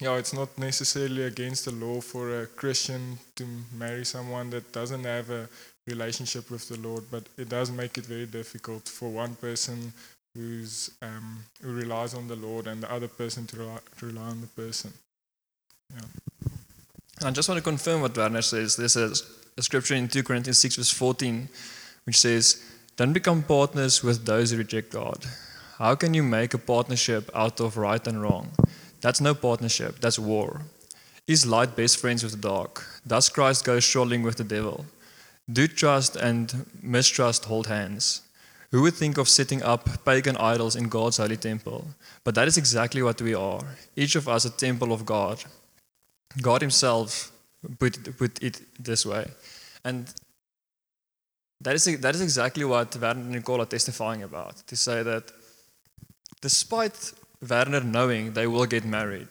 [0.00, 3.46] yeah, it's not necessarily against the law for a Christian to
[3.76, 5.48] marry someone that doesn't have a
[5.86, 9.92] relationship with the Lord, but it does make it very difficult for one person
[10.34, 14.22] who's um, who relies on the Lord and the other person to rely, to rely
[14.22, 14.92] on the person.
[17.24, 18.76] I just want to confirm what Werner says.
[18.76, 19.12] There's a,
[19.56, 21.48] a scripture in 2 Corinthians 6, verse 14,
[22.04, 22.62] which says,
[22.96, 25.24] Don't become partners with those who reject God.
[25.78, 28.50] How can you make a partnership out of right and wrong?
[29.00, 30.62] That's no partnership, that's war.
[31.26, 32.84] Is light best friends with the dark?
[33.06, 34.86] Does Christ go strolling with the devil?
[35.50, 38.22] Do trust and mistrust hold hands?
[38.70, 41.86] Who would think of setting up pagan idols in God's holy temple?
[42.24, 43.62] But that is exactly what we are.
[43.96, 45.42] Each of us a temple of God.
[46.42, 47.32] God Himself
[47.78, 49.30] put, put it this way.
[49.84, 50.12] And
[51.60, 54.56] that is, that is exactly what Werner and Nicole are testifying about.
[54.66, 55.32] To say that
[56.40, 57.12] despite
[57.46, 59.28] Werner knowing they will get married,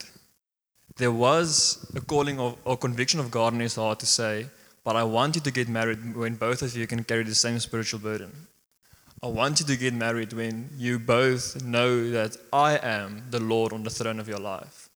[0.98, 4.48] there was a calling of, or conviction of God in his heart to say,
[4.84, 7.60] But I want you to get married when both of you can carry the same
[7.60, 8.32] spiritual burden.
[9.22, 13.74] I want you to get married when you both know that I am the Lord
[13.74, 14.90] on the throne of your life.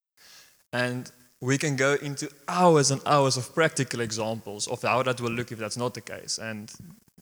[0.72, 5.32] And we can go into hours and hours of practical examples of how that will
[5.32, 6.38] look if that's not the case.
[6.38, 6.72] And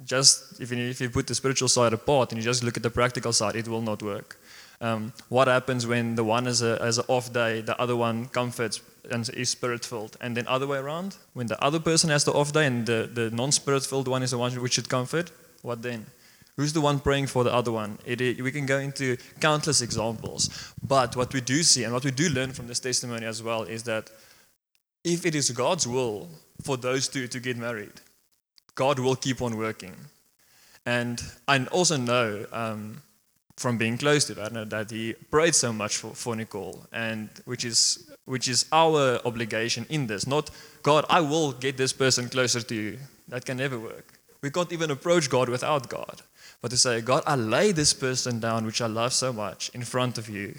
[0.04, 2.84] just if you, if you put the spiritual side apart and you just look at
[2.84, 4.38] the practical side, it will not work.
[4.82, 8.28] Um, what happens when the one has, a, has an off day, the other one
[8.28, 11.18] comforts and is spirit filled, and then other way around?
[11.34, 14.24] When the other person has the off day and the, the non spirit filled one
[14.24, 16.06] is the one which should comfort, what then?
[16.56, 18.00] Who's the one praying for the other one?
[18.06, 20.74] It, it, we can go into countless examples.
[20.86, 23.63] But what we do see and what we do learn from this testimony as well
[23.63, 24.12] is that
[25.06, 26.28] if it is God's will
[26.62, 28.02] for those two to get married,
[28.76, 29.96] God will keep on working.
[30.86, 33.04] And I also know um,
[33.60, 37.65] from being close to Werner that he prayed so much for, for Nicole, and which
[37.65, 40.26] is which is our obligation in this.
[40.26, 40.50] Not
[40.82, 43.00] God, I will get this person closer to you.
[43.28, 44.13] That can never work.
[44.41, 46.22] We can't even approach God without God.
[46.62, 49.84] But to say, God, I lay this person down, which I love so much, in
[49.84, 50.56] front of you,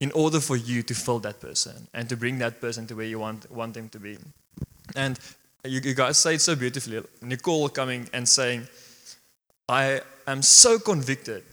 [0.00, 3.06] in order for you to fill that person and to bring that person to where
[3.06, 4.18] you want, want them to be.
[4.96, 5.18] And
[5.64, 7.02] you, you guys say it so beautifully.
[7.22, 8.66] Nicole coming and saying,
[9.68, 11.44] I am so convicted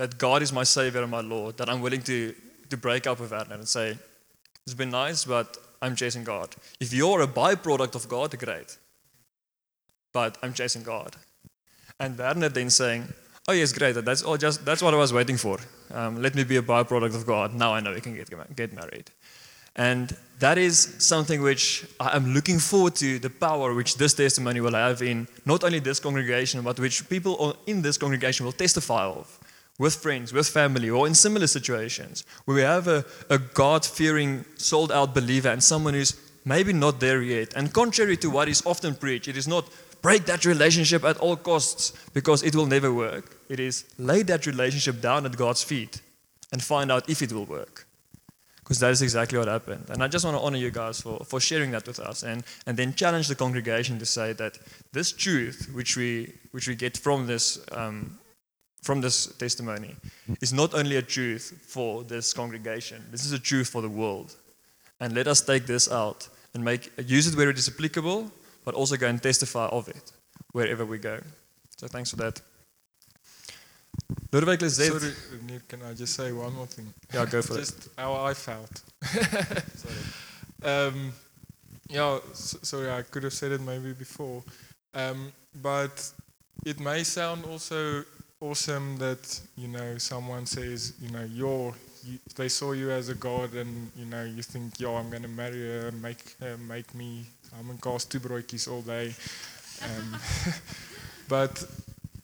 [0.00, 2.34] that God is my Savior and my Lord that I'm willing to,
[2.70, 3.98] to break up with Werner and say,
[4.64, 6.48] It's been nice, but I'm chasing God.
[6.80, 8.78] If you're a byproduct of God, great.
[10.14, 11.16] But I'm chasing God.
[11.98, 13.12] And Werner then saying,
[13.46, 13.92] Oh, yes, great.
[13.92, 15.58] That's, all just, that's what I was waiting for.
[15.92, 17.52] Um, let me be a byproduct of God.
[17.52, 19.10] Now I know we can get, get married.
[19.76, 24.62] And that is something which I am looking forward to the power which this testimony
[24.62, 29.04] will have in not only this congregation, but which people in this congregation will testify
[29.04, 29.38] of
[29.80, 34.44] with friends, with family, or in similar situations where we have a, a God fearing,
[34.58, 37.54] sold out believer and someone who's maybe not there yet.
[37.56, 39.64] And contrary to what is often preached, it is not
[40.02, 43.38] break that relationship at all costs because it will never work.
[43.48, 46.02] It is lay that relationship down at God's feet
[46.52, 47.86] and find out if it will work.
[48.58, 49.86] Because that is exactly what happened.
[49.88, 52.44] And I just want to honor you guys for, for sharing that with us and,
[52.66, 54.58] and then challenge the congregation to say that
[54.92, 58.18] this truth, which we, which we get from this, um,
[58.82, 59.94] from this testimony
[60.40, 64.34] is not only a truth for this congregation, this is a truth for the world.
[65.00, 68.30] And let us take this out and make use it where it is applicable,
[68.64, 70.12] but also go and testify of it
[70.52, 71.20] wherever we go.
[71.76, 72.40] So thanks for that.
[74.32, 75.12] Lodewijk, let's Sorry,
[75.46, 76.92] Nick, can I just say one more thing?
[77.12, 77.58] Yeah, go for it.
[77.60, 78.82] just how I felt.
[80.62, 81.12] um,
[81.88, 84.42] yeah, s- sorry, I could have said it maybe before,
[84.94, 86.12] um, but
[86.64, 88.04] it may sound also
[88.40, 91.74] awesome that you know someone says you know you're
[92.04, 95.28] you, they saw you as a god and you know you think yo I'm gonna
[95.28, 97.24] marry her make her make me
[97.58, 99.12] I'm in cast two broodjies all day,
[99.82, 100.16] um,
[101.28, 101.64] but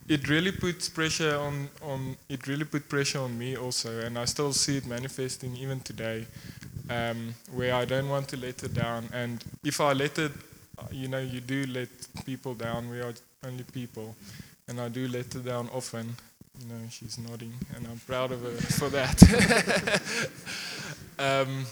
[0.09, 4.25] it really puts pressure on, on it really put pressure on me also and I
[4.25, 6.27] still see it manifesting even today
[6.89, 9.09] um, where I don't want to let it down.
[9.13, 10.33] And if I let it
[10.93, 11.89] you know you do let
[12.25, 13.15] people down we are
[13.45, 14.15] only people
[14.69, 16.15] and I do let her down often
[16.61, 20.31] you know she's nodding and I'm proud of her for that
[21.19, 21.67] um,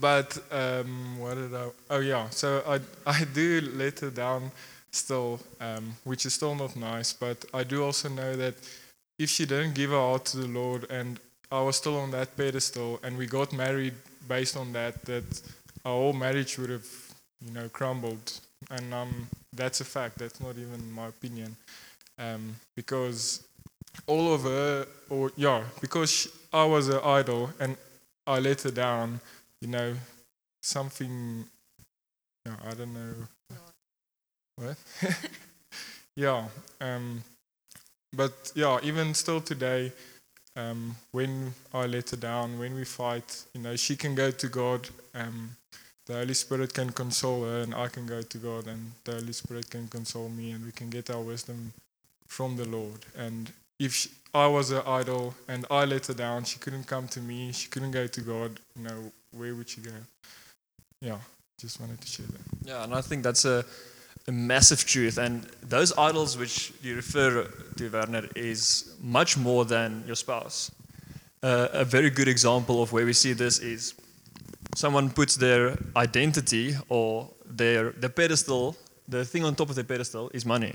[0.00, 4.50] but um, what did I oh yeah so I, I do let her down
[4.94, 7.12] still, um, which is still not nice.
[7.12, 8.54] But I do also know that
[9.18, 11.18] if she didn't give her heart to the Lord and
[11.50, 13.94] I was still on that pedestal and we got married
[14.28, 15.42] based on that, that
[15.84, 16.86] our whole marriage would have,
[17.44, 18.40] you know, crumbled.
[18.70, 20.18] And um, that's a fact.
[20.18, 21.56] That's not even my opinion.
[22.18, 23.44] Um, because
[24.06, 27.76] all of her, or yeah, because she, I was her idol and
[28.26, 29.20] I let her down,
[29.60, 29.94] you know,
[30.62, 31.44] something,
[32.46, 33.14] yeah, I don't know.
[34.56, 34.76] What?
[36.16, 36.44] yeah.
[36.80, 37.22] Um,
[38.12, 39.92] but yeah, even still today,
[40.56, 44.48] um, when I let her down, when we fight, you know, she can go to
[44.48, 44.88] God.
[45.14, 45.56] Um,
[46.06, 49.32] the Holy Spirit can console her, and I can go to God, and the Holy
[49.32, 51.72] Spirit can console me, and we can get our wisdom
[52.34, 53.00] from the Lord.
[53.16, 57.20] And if I was her idol and I let her down, she couldn't come to
[57.20, 58.60] me, she couldn't go to God.
[58.76, 59.92] You know, where would she go?
[61.00, 61.18] Yeah,
[61.60, 62.68] just wanted to share that.
[62.70, 63.64] Yeah, and I think that's a,
[64.26, 65.18] a massive truth.
[65.18, 70.72] And those idols which you refer to, Werner, is much more than your spouse.
[71.42, 73.94] Uh, a very good example of where we see this is
[74.74, 78.76] someone puts their identity or their the pedestal,
[79.06, 80.72] the thing on top of the pedestal is money.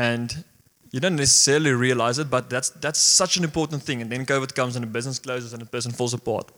[0.00, 0.44] And
[0.92, 4.00] you don't necessarily realize it, but that's that's such an important thing.
[4.02, 6.50] And then COVID comes and the business closes and the person falls apart.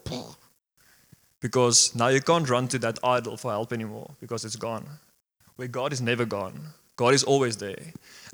[1.40, 4.86] Because now you can't run to that idol for help anymore because it's gone.
[5.56, 6.54] Where God is never gone.
[6.94, 7.84] God is always there.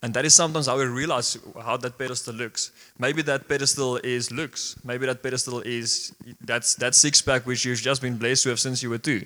[0.02, 1.38] And that is sometimes how we realize
[1.68, 2.70] how that pedestal looks.
[2.98, 4.76] Maybe that pedestal is looks.
[4.84, 6.12] Maybe that pedestal is
[6.44, 9.24] that's that six pack which you've just been blessed with since you were two.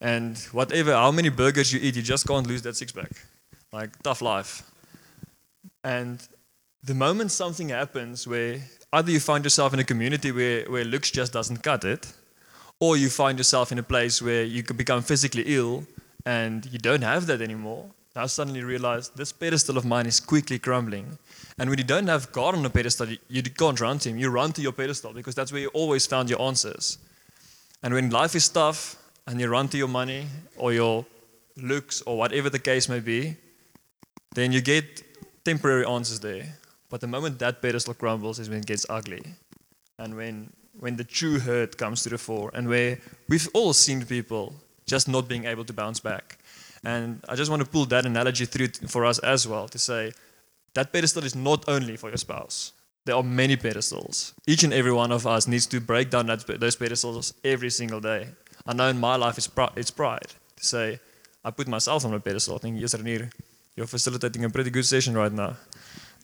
[0.00, 3.12] And whatever, how many burgers you eat, you just can't lose that six pack.
[3.72, 4.71] Like tough life.
[5.84, 6.26] And
[6.82, 8.60] the moment something happens where
[8.92, 12.12] either you find yourself in a community where, where looks just doesn't cut it,
[12.80, 15.86] or you find yourself in a place where you could become physically ill
[16.26, 20.58] and you don't have that anymore, now suddenly realize this pedestal of mine is quickly
[20.58, 21.18] crumbling.
[21.58, 24.18] And when you don't have God on the pedestal, you, you can't run to Him.
[24.18, 26.98] You run to your pedestal because that's where you always found your answers.
[27.82, 30.26] And when life is tough and you run to your money
[30.56, 31.06] or your
[31.56, 33.36] looks or whatever the case may be,
[34.34, 35.02] then you get
[35.44, 36.58] temporary answers there.
[36.88, 39.22] But the moment that pedestal crumbles is when it gets ugly.
[39.98, 44.04] And when, when the true hurt comes to the fore, and where we've all seen
[44.04, 44.54] people
[44.86, 46.38] just not being able to bounce back.
[46.84, 50.12] And I just want to pull that analogy through for us as well to say
[50.74, 52.72] that pedestal is not only for your spouse.
[53.04, 54.34] There are many pedestals.
[54.46, 58.00] Each and every one of us needs to break down that, those pedestals every single
[58.00, 58.28] day.
[58.66, 61.00] I know in my life it's, pri- it's pride to say,
[61.44, 62.56] I put myself on a pedestal.
[62.56, 63.30] I think, yes, Renier,
[63.76, 65.56] you're facilitating a pretty good session right now.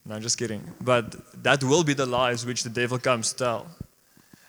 [0.05, 0.62] No, I'm just kidding.
[0.80, 3.66] But that will be the lies which the devil comes to tell.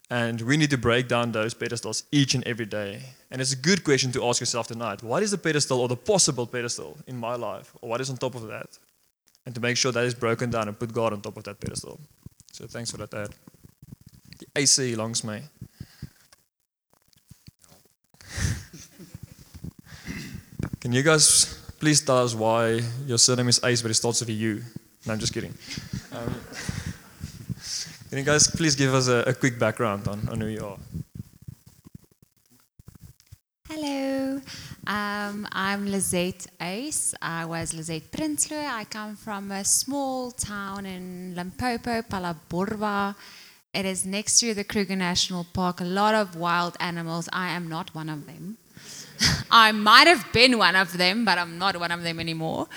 [0.10, 3.02] And we need to break down those pedestals each and every day.
[3.30, 5.96] And it's a good question to ask yourself tonight what is the pedestal or the
[5.96, 7.74] possible pedestal in my life?
[7.82, 8.78] Or what is on top of that?
[9.46, 11.60] And to make sure that is broken down and put God on top of that
[11.60, 12.00] pedestal.
[12.52, 13.30] So thanks for that, Dad.
[14.40, 15.44] The AC langs my.
[20.82, 24.30] Can you guys please tell us why your surname is Ace but it starts with
[24.30, 24.62] a U?
[25.06, 25.54] No, I'm just kidding.
[26.12, 26.36] Um,
[28.10, 30.78] can you guys please give us a, a quick background on, on who you are?
[33.70, 34.42] Hello,
[34.88, 37.14] um, I'm Lizette Uys.
[37.22, 38.66] I was Lizette Prinsloo.
[38.66, 43.16] I come from a small town in Limpopo, Phalaborwa.
[43.74, 45.80] It is next to the Kruger National Park.
[45.80, 47.30] A lot of wild animals.
[47.32, 48.58] I am not one of them.
[49.52, 52.68] I might have been one of them, but I'm not one of them anymore.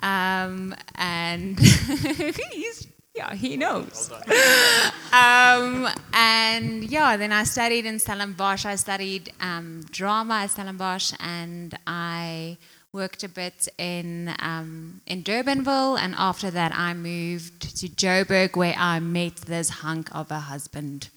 [0.00, 1.58] Um, and
[2.52, 4.10] he's, Yeah, he knows.
[5.12, 8.66] um, and yeah, then I studied in Stellenbosch.
[8.66, 12.58] I studied um, drama at Stellenbosch, and I
[12.92, 15.98] worked a bit in um, in Durbanville.
[15.98, 21.08] And after that, I moved to Joburg, where I met this hunk of a husband.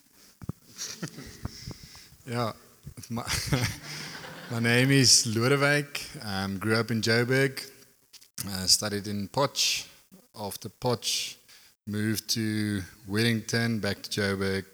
[2.25, 2.53] Yeah,
[4.51, 5.99] my, name is Lodewijk.
[6.25, 7.69] Um, grew up in Joburg.
[8.47, 9.85] Uh, studied in Potch.
[10.39, 11.37] After Potch,
[11.85, 14.65] moved to Wellington, back to Joburg,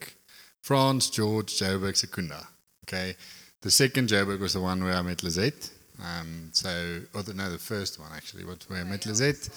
[0.62, 2.48] France, George, Joburg, Secunda.
[2.88, 3.16] Okay,
[3.62, 5.72] the second Joburg was the one where I met Lizette.
[6.04, 9.50] Um, so, or the, no, the first one actually, what where I met Lizette.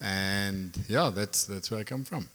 [0.00, 2.28] And yeah, that's that's where I come from.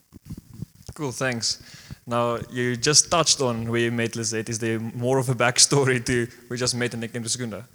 [0.97, 1.61] Cool, thanks.
[2.07, 4.49] Now, you just touched on where you met Lizette.
[4.49, 7.67] Is there more of a backstory to we just met and then came to Secunda?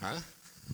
[0.00, 0.18] Huh?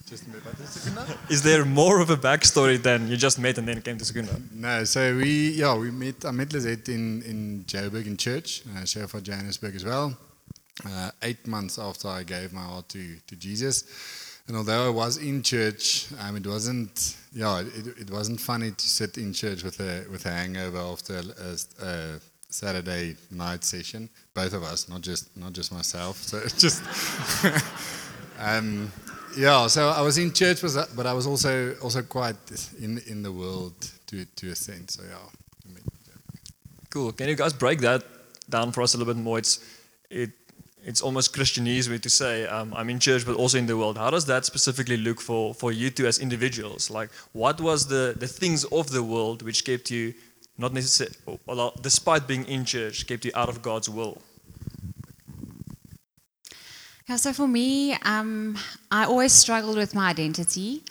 [0.09, 1.05] Just met by Secunda?
[1.29, 4.41] Is there more of a backstory than you just met and then came to Secunda?
[4.55, 6.25] No, so we yeah we met.
[6.25, 10.17] I met Lizette in in Joburg in church, uh, Shofar Johannesburg as well.
[10.87, 13.83] Uh, eight months after I gave my heart to to Jesus,
[14.49, 18.89] and although I was in church, um, it wasn't yeah it, it wasn't funny to
[18.89, 24.09] sit in church with a with a hangover after a, a Saturday night session.
[24.35, 26.17] Both of us, not just not just myself.
[26.19, 26.83] So just.
[28.39, 28.93] um,
[29.37, 30.63] yeah, so I was in church,
[30.95, 32.37] but I was also also quite
[32.81, 33.75] in in the world
[34.07, 34.95] to to a sense.
[34.95, 35.19] So yeah.
[36.97, 37.13] Cool.
[37.13, 38.05] Can you guys break that
[38.49, 39.37] down for us a little bit more?
[39.37, 39.61] It's
[40.09, 40.31] it
[40.87, 43.99] it's almost Christianese way to say um, I'm in church, but also in the world.
[43.99, 46.91] How does that specifically look for for you two as individuals?
[46.91, 50.15] Like, what was the the things of the world which kept you
[50.59, 54.17] not necessarily, well, despite being in church, kept you out of God's will?
[57.09, 58.57] Yeah, so for me, um,
[58.91, 60.83] I always struggled with my identity.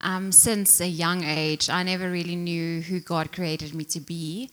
[0.00, 4.50] Um, since a young age, I never really knew who God created me to be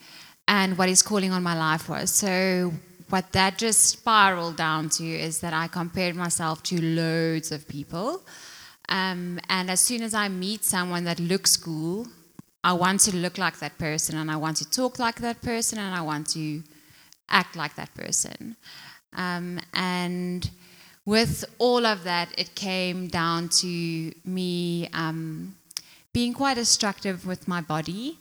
[0.48, 2.10] and what His calling on my life was.
[2.10, 2.72] So,
[3.10, 8.22] what that just spiraled down to is that I compared myself to loads of people.
[8.90, 12.08] Um, and as soon as I meet someone that looks cool,
[12.64, 15.78] I want to look like that person and I want to talk like that person
[15.78, 16.64] and I want to
[17.30, 18.56] act like that person.
[19.14, 20.50] Um, and
[21.06, 25.56] with all of that, it came down to me um,
[26.12, 28.18] being quite destructive with my body.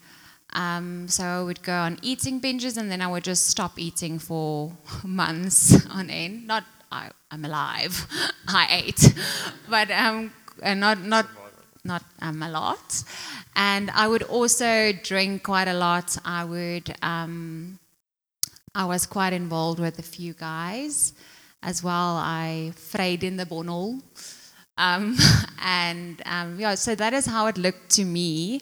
[0.54, 4.18] Um, so I would go on eating binges and then I would just stop eating
[4.18, 4.72] for
[5.04, 6.46] months on end.
[6.46, 8.06] Not I, am alive,
[8.48, 9.14] I ate,
[9.68, 10.32] but um,
[10.62, 11.26] not not
[11.84, 13.02] not um, a lot.
[13.56, 16.16] And I would also drink quite a lot.
[16.24, 16.94] I would.
[17.02, 17.78] Um,
[18.76, 21.12] I was quite involved with a few guys
[21.62, 22.16] as well.
[22.16, 24.02] I frayed in the bonnel.
[24.76, 25.16] Um,
[25.62, 28.60] and um, yeah, so that is how it looked to me.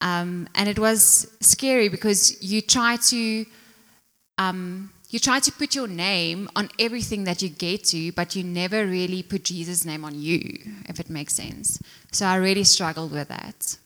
[0.00, 3.46] Um, and it was scary because you try to
[4.38, 8.44] um, you try to put your name on everything that you get to, but you
[8.44, 10.40] never really put Jesus' name on you,
[10.88, 11.82] if it makes sense.
[12.12, 13.76] So I really struggled with that.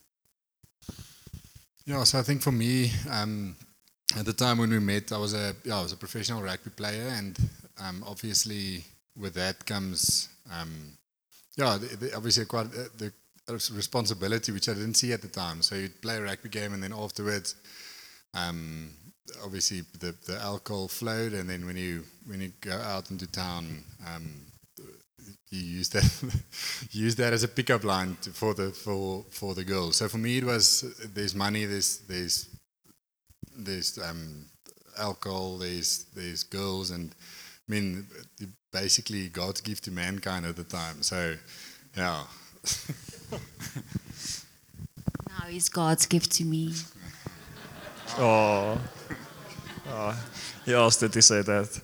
[1.87, 3.57] Yeah, so I think for me, um,
[4.17, 6.71] at the time when we met, I was a yeah, I was a professional rugby
[6.71, 7.37] player, and
[7.79, 8.85] um, obviously
[9.17, 10.97] with that comes um,
[11.57, 11.79] yeah,
[12.15, 13.13] obviously quite uh, the
[13.53, 15.63] responsibility which I didn't see at the time.
[15.63, 17.57] So you'd play a rugby game, and then afterwards,
[18.35, 18.91] um,
[19.45, 23.85] obviously the the alcohol flowed, and then when you when you go out into town.
[24.07, 24.47] Um,
[25.51, 26.05] you use that
[26.91, 29.97] use that as a pickup line to, for the for for the girls.
[29.97, 30.83] So for me, it was
[31.15, 32.49] there's money, there's there's
[33.57, 34.47] there's um,
[34.99, 37.15] alcohol, there's there's girls, and
[37.69, 38.07] I mean
[38.73, 41.03] basically God's gift to mankind at the time.
[41.03, 41.37] So
[41.97, 42.25] yeah.
[45.29, 46.73] now is God's gift to me.
[48.19, 48.79] Oh,
[49.89, 50.25] oh
[50.65, 51.81] he asked it to say that.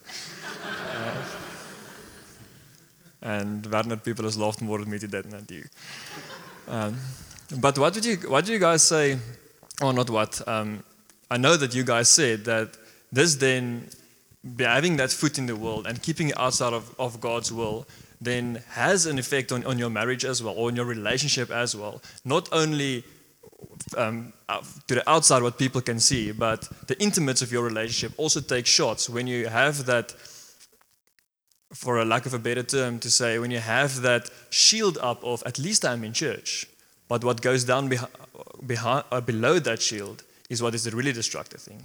[0.64, 1.24] Uh,
[3.22, 5.64] and Werner people has laughed more at me to that than at you.
[6.68, 6.96] Um,
[7.58, 9.18] but what did you what did you guys say?
[9.82, 10.46] Or not what?
[10.46, 10.82] Um,
[11.30, 12.76] I know that you guys said that
[13.12, 13.88] this then
[14.58, 17.86] having that foot in the world and keeping it outside of, of God's will
[18.20, 21.74] then has an effect on, on your marriage as well or on your relationship as
[21.74, 22.02] well.
[22.24, 23.04] Not only
[23.96, 24.32] um,
[24.86, 28.66] to the outside what people can see, but the intimates of your relationship also take
[28.66, 30.14] shots when you have that,
[31.72, 35.22] for a lack of a better term to say, when you have that shield up
[35.24, 36.66] of at least I'm in church,
[37.08, 38.12] but what goes down behind,
[38.66, 41.82] behind, uh, below that shield is what is the really destructive thing.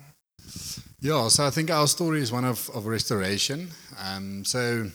[0.99, 3.69] Yeah, so I think our story is one of, of restoration.
[4.03, 4.89] Um, so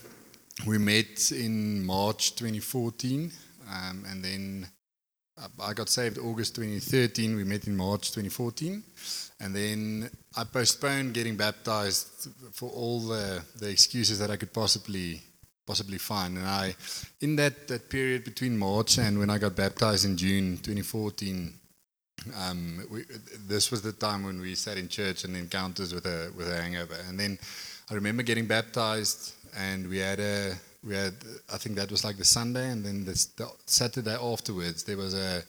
[0.65, 3.31] we met in March 2014,
[3.69, 4.67] um, and then
[5.59, 7.35] I got saved August 2013.
[7.35, 8.83] We met in March 2014.
[9.39, 15.21] And then I postponed getting baptized for all the, the excuses that I could possibly
[15.65, 16.37] possibly find.
[16.37, 16.75] And I,
[17.21, 21.53] in that, that period between March and when I got baptized in June 2014,
[22.35, 23.03] um, we,
[23.47, 26.61] this was the time when we sat in church and encounters with a with a
[26.61, 26.97] hangover.
[27.07, 27.39] And then
[27.91, 31.13] I remember getting baptized, and we had a we had
[31.53, 35.13] I think that was like the Sunday, and then the, the Saturday afterwards there was
[35.13, 35.43] a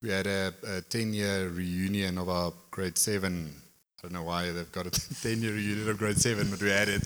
[0.00, 3.52] we had a, a ten year reunion of our grade seven.
[3.98, 4.90] I don't know why they've got a
[5.22, 7.02] ten year reunion of grade seven, but we had it.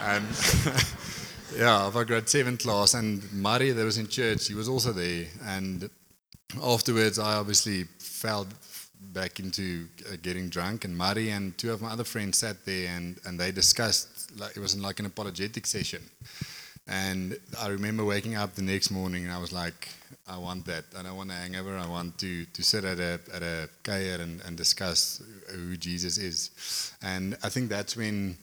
[0.00, 0.24] And
[1.58, 4.92] yeah, of our grade seven class, and Mari that was in church, he was also
[4.92, 5.90] there, and
[6.62, 8.46] afterwards I obviously fell
[9.00, 12.88] back into uh, getting drunk, and Mari and two of my other friends sat there
[12.96, 16.02] and, and they discussed, like it was like an apologetic session.
[16.88, 19.88] And I remember waking up the next morning and I was like,
[20.28, 20.84] I want that.
[20.96, 21.76] I don't want a hangover.
[21.76, 25.20] I want to, to sit at a, at a kayer and, and discuss
[25.52, 26.92] who Jesus is.
[27.02, 28.36] And I think that's when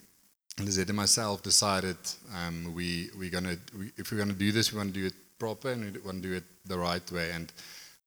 [0.59, 1.97] Lizette and myself decided
[2.35, 5.05] um, we, we're gonna, we, if we're going to do this, we want to do
[5.07, 7.31] it proper and we want to do it the right way.
[7.31, 7.51] And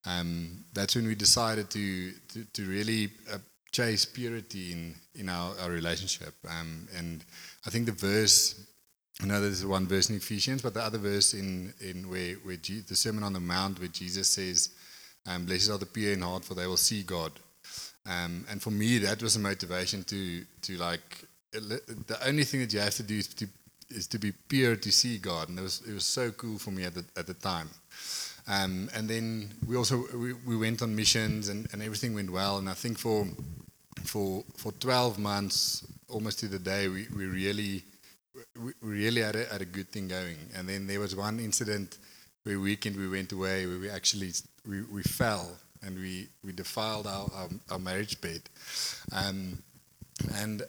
[0.05, 3.37] um, that's when we decided to to, to really uh,
[3.71, 6.33] chase purity in in our, our relationship.
[6.47, 7.23] Um, and
[7.65, 8.67] I think the verse,
[9.21, 12.57] I know there's one verse in Ephesians, but the other verse in in where where
[12.57, 14.69] Je- the Sermon on the Mount, where Jesus says,
[15.25, 17.31] um, "Blessed are the pure in heart, for they will see God."
[18.05, 22.73] Um, and for me, that was a motivation to to like the only thing that
[22.73, 23.47] you have to do is to
[23.89, 26.71] is to be pure to see God, and it was it was so cool for
[26.71, 27.69] me at the at the time.
[28.47, 32.57] Um, and then we also we, we went on missions and, and everything went well.
[32.57, 33.27] And I think for
[34.03, 37.83] for for 12 months, almost to the day, we, we really
[38.59, 40.37] we really had a, had a good thing going.
[40.55, 41.97] And then there was one incident
[42.43, 44.31] where weekend we went away where we actually
[44.67, 48.41] we, we fell and we, we defiled our, our, our marriage bed.
[49.11, 49.61] Um,
[50.35, 50.63] and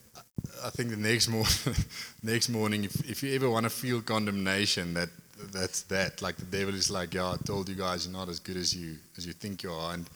[0.64, 1.48] I think the next morning,
[2.22, 5.08] next morning, if, if you ever want to feel condemnation, that
[5.52, 6.22] that's that.
[6.22, 8.74] Like the devil is like, yeah, I told you guys you're not as good as
[8.74, 9.94] you as you think you are.
[9.94, 10.08] And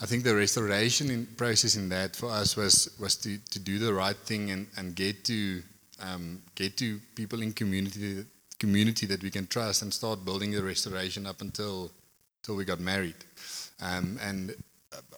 [0.00, 3.78] I think the restoration in process in that for us was was to, to do
[3.78, 5.62] the right thing and, and get to
[6.00, 8.24] um, get to people in community
[8.58, 11.90] community that we can trust and start building the restoration up until
[12.42, 13.16] until we got married.
[13.80, 14.54] Um, and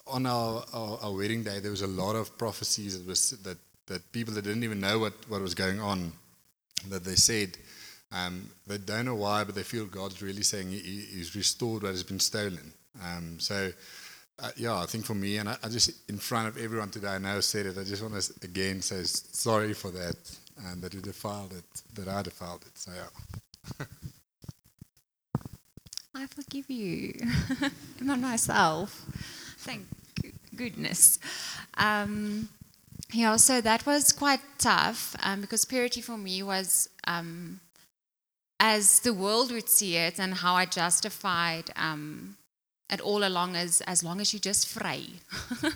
[0.07, 3.59] on our, our, our, wedding day, there was a lot of prophecies that was that,
[3.87, 6.13] that people that didn't even know what, what was going on,
[6.89, 7.57] that they said,
[8.13, 11.91] um, they don't know why, but they feel God's really saying he, He's restored what
[11.91, 12.73] has been stolen.
[13.05, 13.71] Um, so,
[14.39, 17.09] uh, yeah, I think for me, and I, I, just, in front of everyone today,
[17.09, 20.17] I know said it, I just want to again say sorry for that,
[20.67, 22.79] and that you defiled it, that I defiled it.
[22.79, 23.87] So, yeah.
[26.15, 27.15] I forgive you.
[28.01, 29.05] Not myself.
[29.59, 29.87] Thank
[30.57, 31.19] goodness.
[31.77, 32.49] Um,
[33.13, 37.61] yeah, so that was quite tough um, because purity for me was um,
[38.61, 42.37] as the world would see it and how I justified um,
[42.91, 45.21] it all along as as long as you just free.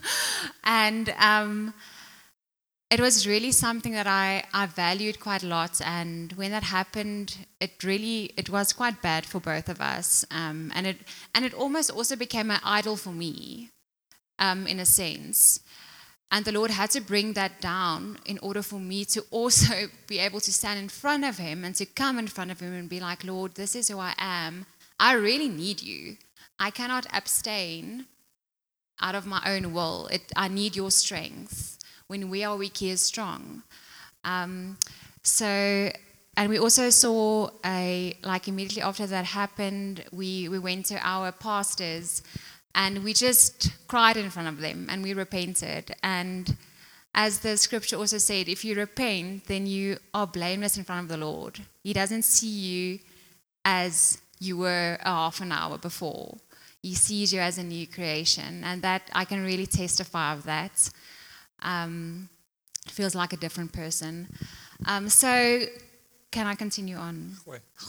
[0.65, 1.75] and um,
[2.93, 5.81] it was really something that I, I valued quite a lot.
[5.83, 10.27] And when that happened, it really it was quite bad for both of us.
[10.31, 10.99] Um, and it
[11.35, 13.71] and it almost also became an idol for me,
[14.39, 15.61] um, in a sense.
[16.33, 20.19] And the Lord had to bring that down in order for me to also be
[20.19, 22.89] able to stand in front of Him and to come in front of Him and
[22.89, 24.65] be like, Lord, this is who I am.
[24.99, 26.17] I really need you.
[26.59, 28.07] I cannot abstain
[29.01, 30.07] out of my own will.
[30.07, 31.79] It, I need your strength.
[32.07, 33.63] When we are weak, He is strong.
[34.25, 34.79] Um,
[35.23, 35.91] so,
[36.37, 41.31] and we also saw a, like immediately after that happened, we, we went to our
[41.31, 42.23] pastors
[42.75, 45.95] and we just cried in front of them and we repented.
[46.03, 46.57] And
[47.15, 51.09] as the scripture also said, if you repent, then you are blameless in front of
[51.09, 51.61] the Lord.
[51.83, 52.99] He doesn't see you
[53.65, 56.39] as you were half an hour before.
[56.83, 58.65] He sees you as a new creation.
[58.65, 60.91] And that I can really testify of that.
[61.61, 62.29] Um,
[62.89, 64.29] feels like a different person.
[64.87, 65.61] Um, so
[66.33, 67.37] can I continue on?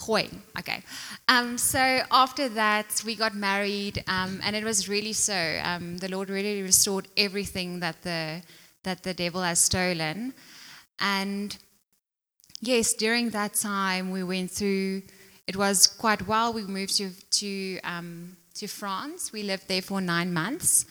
[0.06, 0.28] Hui.
[0.58, 0.82] Okay.
[1.28, 5.60] Um, so after that, we got married, um, and it was really so.
[5.64, 8.42] Um, the Lord really restored everything that the
[8.82, 10.34] that the devil has stolen,
[11.00, 11.56] and
[12.60, 15.02] yes, during that time we went through.
[15.46, 16.52] It was quite well.
[16.52, 19.32] We moved to to um, to France.
[19.32, 20.86] We lived there for nine months,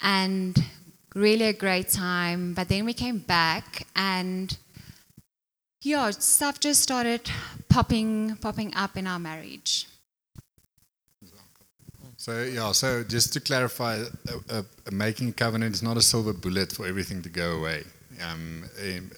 [0.00, 0.56] and
[1.14, 2.54] really a great time.
[2.54, 4.56] But then we came back and
[5.82, 7.30] yeah, stuff just started
[7.68, 9.86] popping popping up in our marriage.
[12.16, 14.62] So yeah, so just to clarify, uh, uh,
[14.92, 17.84] making covenant is not a silver bullet for everything to go away.
[18.22, 19.10] Um, um,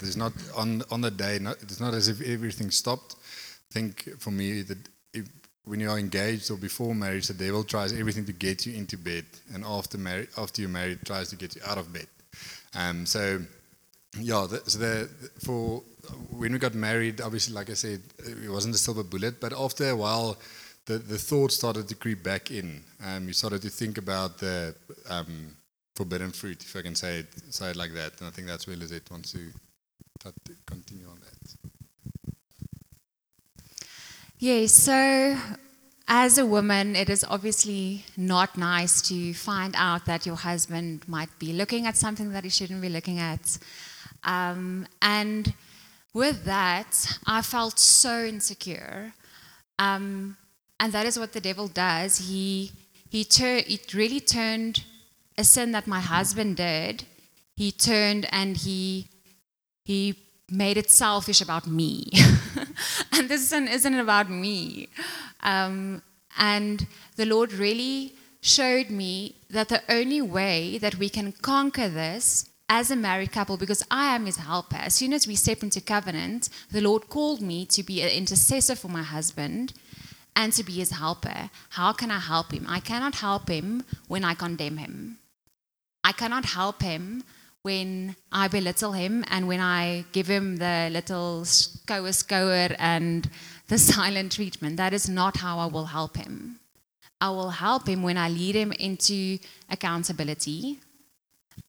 [0.00, 1.40] there's not on on the day.
[1.40, 3.16] Not, it's not as if everything stopped.
[3.70, 4.78] I think for me that
[5.12, 5.26] if,
[5.64, 8.96] when you are engaged or before marriage, the devil tries everything to get you into
[8.96, 12.06] bed, and after married, after you're married, tries to get you out of bed.
[12.76, 13.40] Um, so
[14.20, 15.08] yeah, the, so the,
[15.44, 15.82] for
[16.30, 19.90] when we got married, obviously, like I said, it wasn't a silver bullet, but after
[19.90, 20.36] a while,
[20.86, 22.82] the, the thought started to creep back in.
[23.04, 24.74] Um, you started to think about the
[25.08, 25.56] um,
[25.94, 28.20] forbidden fruit, if I can say it, say it like that.
[28.20, 29.52] And I think that's where Lizette wants to,
[30.66, 32.34] continue on that.
[34.38, 35.36] Yeah, so
[36.08, 41.30] as a woman, it is obviously not nice to find out that your husband might
[41.38, 43.58] be looking at something that he shouldn't be looking at.
[44.22, 45.52] Um, and
[46.14, 49.12] with that, I felt so insecure.
[49.78, 50.36] Um,
[50.78, 52.18] and that is what the devil does.
[52.28, 52.70] He,
[53.10, 54.84] he tur- it really turned
[55.36, 57.04] a sin that my husband did,
[57.56, 59.08] he turned and he,
[59.84, 60.16] he
[60.50, 62.10] made it selfish about me.
[63.12, 64.88] and this sin isn't about me.
[65.42, 66.02] Um,
[66.38, 66.86] and
[67.16, 72.90] the Lord really showed me that the only way that we can conquer this as
[72.90, 76.48] a married couple, because I am his helper, as soon as we step into covenant,
[76.70, 79.74] the Lord called me to be an intercessor for my husband
[80.34, 81.50] and to be his helper.
[81.70, 82.66] How can I help him?
[82.68, 85.18] I cannot help him when I condemn him.
[86.02, 87.22] I cannot help him
[87.62, 93.28] when I belittle him and when I give him the little skoer skoer and
[93.68, 94.76] the silent treatment.
[94.76, 96.60] That is not how I will help him.
[97.20, 99.38] I will help him when I lead him into
[99.70, 100.80] accountability.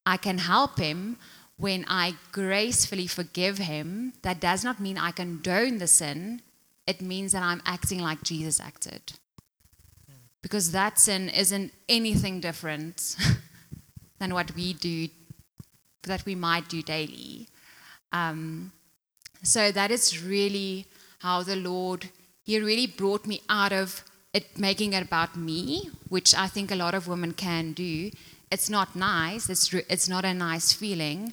[0.04, 1.16] I can help him
[1.56, 4.12] when I gracefully forgive him.
[4.22, 6.42] That does not mean I condone the sin,
[6.86, 9.12] it means that I'm acting like Jesus acted.
[10.42, 13.16] Because that sin isn't anything different
[14.20, 15.08] than what we do,
[16.04, 17.48] that we might do daily.
[18.12, 18.72] Um,
[19.42, 20.86] so that is really
[21.18, 22.10] how the Lord,
[22.44, 26.76] He really brought me out of it making it about me, which I think a
[26.76, 28.10] lot of women can do.
[28.50, 31.32] It's not nice, it's, re- it's not a nice feeling,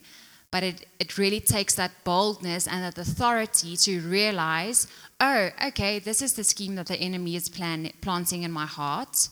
[0.52, 4.88] but it, it really takes that boldness and that authority to realize
[5.24, 9.30] oh, okay, this is the scheme that the enemy is plan- planting in my heart.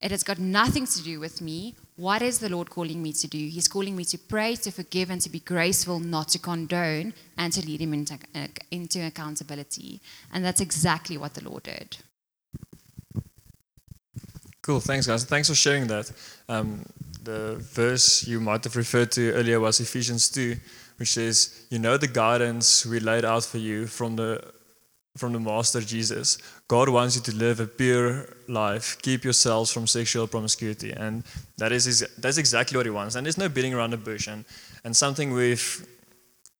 [0.00, 1.74] It has got nothing to do with me.
[1.96, 3.38] What is the Lord calling me to do?
[3.38, 7.52] He's calling me to pray, to forgive, and to be graceful, not to condone, and
[7.52, 10.00] to lead him into, uh, into accountability.
[10.32, 11.96] And that's exactly what the Lord did.
[14.62, 15.24] Cool, thanks, guys.
[15.24, 16.12] Thanks for sharing that.
[16.48, 16.84] Um,
[17.28, 20.56] the verse you might have referred to earlier was Ephesians 2,
[20.96, 24.30] which says, You know the guidance we laid out for you from the
[25.16, 26.38] from the Master Jesus.
[26.68, 28.96] God wants you to live a pure life.
[29.02, 30.92] Keep yourselves from sexual promiscuity.
[30.92, 31.24] And
[31.56, 33.14] that is that's exactly what he wants.
[33.14, 34.28] And there's no beating around the bush.
[34.28, 34.44] And,
[34.84, 35.86] and something we've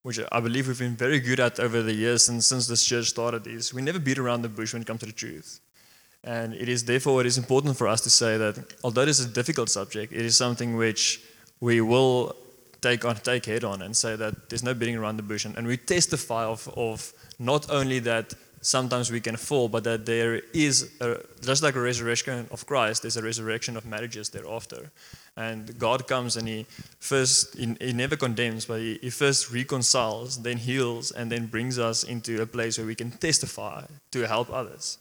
[0.02, 3.06] which I believe we've been very good at over the years and since this church
[3.06, 5.60] started is we never beat around the bush when it comes to the truth.
[6.28, 8.54] And it is therefore it is important for us to say that
[8.84, 11.22] although this is a difficult subject, it is something which
[11.60, 12.36] we will
[12.82, 15.56] take on take head on and say that there's no beating around the bush and,
[15.56, 20.42] and we testify of, of not only that sometimes we can fall, but that there
[20.52, 24.90] is, a, just like a resurrection of Christ, there's a resurrection of marriages thereafter.
[25.36, 26.66] And God comes and He
[26.98, 31.78] first, He, he never condemns, but he, he first reconciles, then heals, and then brings
[31.78, 34.98] us into a place where we can testify to help others.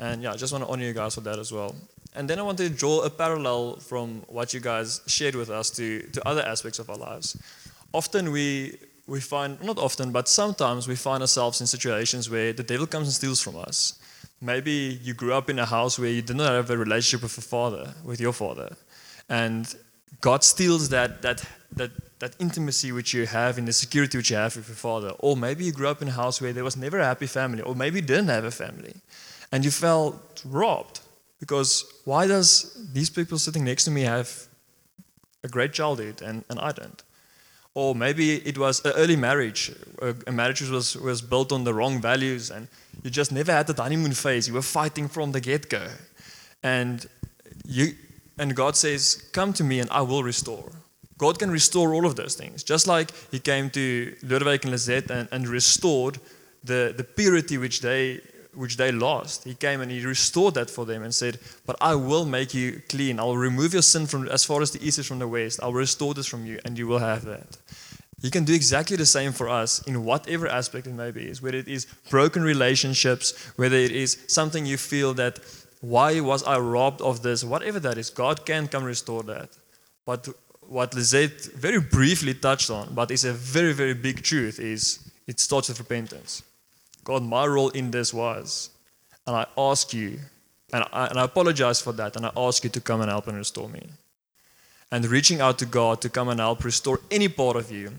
[0.00, 1.76] And yeah, I just want to honor you guys for that as well.
[2.14, 5.68] And then I want to draw a parallel from what you guys shared with us
[5.72, 7.36] to, to other aspects of our lives.
[7.92, 12.62] Often we, we find, not often, but sometimes we find ourselves in situations where the
[12.62, 14.00] devil comes and steals from us.
[14.40, 17.36] Maybe you grew up in a house where you did not have a relationship with
[17.36, 18.74] a father, with your father.
[19.28, 19.72] And
[20.22, 21.90] God steals that, that, that,
[22.20, 25.10] that intimacy which you have in the security which you have with your father.
[25.18, 27.60] Or maybe you grew up in a house where there was never a happy family,
[27.60, 28.94] or maybe you didn't have a family.
[29.52, 31.00] And you felt robbed
[31.40, 34.46] because why does these people sitting next to me have
[35.42, 37.02] a great childhood and, and I don't?
[37.74, 39.72] Or maybe it was an early marriage,
[40.26, 42.68] a marriage was, was built on the wrong values and
[43.02, 44.48] you just never had the honeymoon phase.
[44.48, 45.86] You were fighting from the get go.
[46.62, 47.06] And,
[47.64, 47.94] you,
[48.38, 50.70] and God says, Come to me and I will restore.
[51.16, 52.62] God can restore all of those things.
[52.64, 56.18] Just like He came to Lodewijk and Lizette and, and restored
[56.64, 58.20] the, the purity which they
[58.54, 59.44] which they lost.
[59.44, 62.82] He came and he restored that for them and said, But I will make you
[62.88, 63.20] clean.
[63.20, 65.62] I will remove your sin from as far as the east is from the west.
[65.62, 67.56] I will restore this from you, and you will have that.
[68.22, 71.56] He can do exactly the same for us in whatever aspect it may be, whether
[71.56, 75.38] it is broken relationships, whether it is something you feel that
[75.80, 77.42] why was I robbed of this?
[77.42, 79.48] Whatever that is, God can come restore that.
[80.04, 80.28] But
[80.60, 85.40] what Lizette very briefly touched on, but is a very, very big truth, is it
[85.40, 86.42] starts with repentance.
[87.04, 88.70] God, my role in this was,
[89.26, 90.18] and I ask you,
[90.72, 93.26] and I, and I apologize for that, and I ask you to come and help
[93.26, 93.88] and restore me.
[94.92, 97.92] And reaching out to God to come and help restore any part of you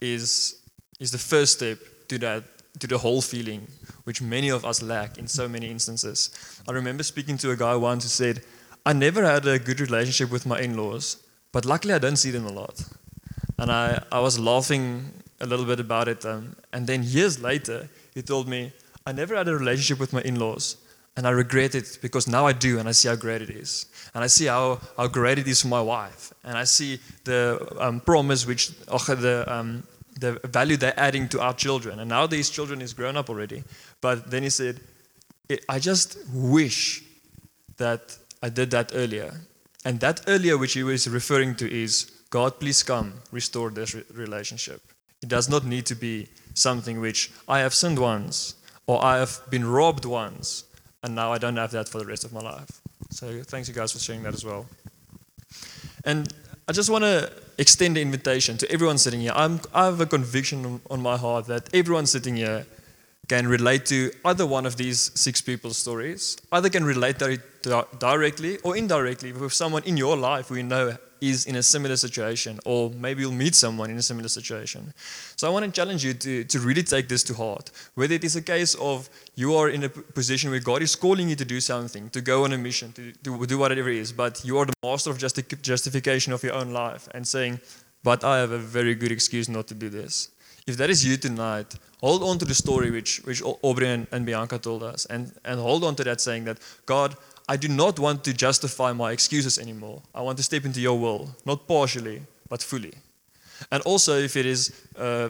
[0.00, 0.60] is,
[0.98, 1.78] is the first step
[2.08, 2.44] to that
[2.78, 3.66] to the whole feeling,
[4.04, 6.30] which many of us lack in so many instances.
[6.68, 8.42] I remember speaking to a guy once who said,
[8.84, 11.22] I never had a good relationship with my in laws,
[11.52, 12.84] but luckily I don't see them a lot.
[13.58, 15.10] And I, I was laughing
[15.40, 16.24] a little bit about it.
[16.24, 18.72] Um, and then years later, he told me,
[19.06, 20.76] I never had a relationship with my in laws,
[21.16, 23.86] and I regret it because now I do, and I see how great it is.
[24.14, 26.32] And I see how, how great it is for my wife.
[26.44, 29.82] And I see the um, promise, which, or the, um,
[30.18, 32.00] the value they're adding to our children.
[32.00, 33.62] And now these children is grown up already.
[34.00, 34.80] But then he said,
[35.68, 37.02] I just wish
[37.76, 39.32] that I did that earlier.
[39.84, 44.04] And that earlier, which he was referring to, is God, please come, restore this re-
[44.12, 44.82] relationship.
[45.26, 48.54] It does not need to be something which I have sinned once,
[48.86, 50.62] or I have been robbed once,
[51.02, 52.80] and now I don't have that for the rest of my life.
[53.10, 54.66] So thanks you guys for sharing that as well.
[56.04, 56.32] And
[56.68, 59.32] I just want to extend the invitation to everyone sitting here.
[59.34, 62.64] I'm, I have a conviction on my heart that everyone sitting here
[63.26, 67.20] can relate to either one of these six people's stories, either can relate
[67.98, 71.96] directly or indirectly with someone in your life who you know is in a similar
[71.96, 74.92] situation, or maybe you'll meet someone in a similar situation.
[75.36, 77.70] So I want to challenge you to, to really take this to heart.
[77.94, 81.28] Whether it is a case of you are in a position where God is calling
[81.28, 84.12] you to do something, to go on a mission, to, to do whatever it is,
[84.12, 87.60] but you are the master of justi- justification of your own life and saying,
[88.02, 90.30] But I have a very good excuse not to do this.
[90.66, 94.26] If that is you tonight, hold on to the story which, which Aubrey and, and
[94.26, 97.16] Bianca told us, and, and hold on to that saying that, God,
[97.48, 100.02] I do not want to justify my excuses anymore.
[100.14, 102.94] I want to step into your will, not partially, but fully.
[103.70, 105.28] And also, if it is uh,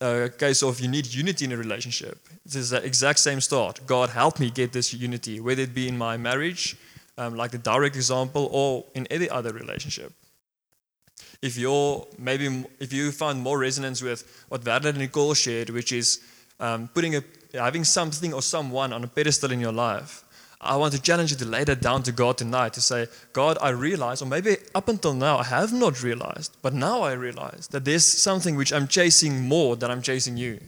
[0.00, 3.80] a case of you need unity in a relationship, it is the exact same start.
[3.86, 6.76] God, help me get this unity, whether it be in my marriage,
[7.16, 10.12] um, like the direct example, or in any other relationship.
[11.40, 15.92] If you're maybe if you found more resonance with what Werner and Nicole shared, which
[15.92, 16.20] is
[16.60, 17.22] um, putting a
[17.54, 20.24] having something or someone on a pedestal in your life,
[20.60, 23.58] I want to challenge you to lay that down to God tonight to say, God,
[23.60, 27.68] I realize, or maybe up until now I have not realized, but now I realize
[27.68, 30.58] that there's something which I'm chasing more than I'm chasing you.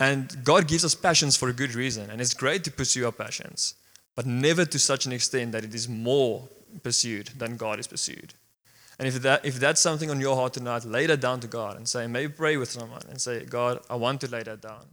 [0.00, 3.12] And God gives us passions for a good reason, and it's great to pursue our
[3.12, 3.74] passions,
[4.16, 6.48] but never to such an extent that it is more
[6.82, 8.34] pursued than God is pursued.
[8.98, 11.76] And if, that, if that's something on your heart tonight, lay that down to God
[11.76, 14.86] and say, maybe pray with someone and say, God, I want to lay that down.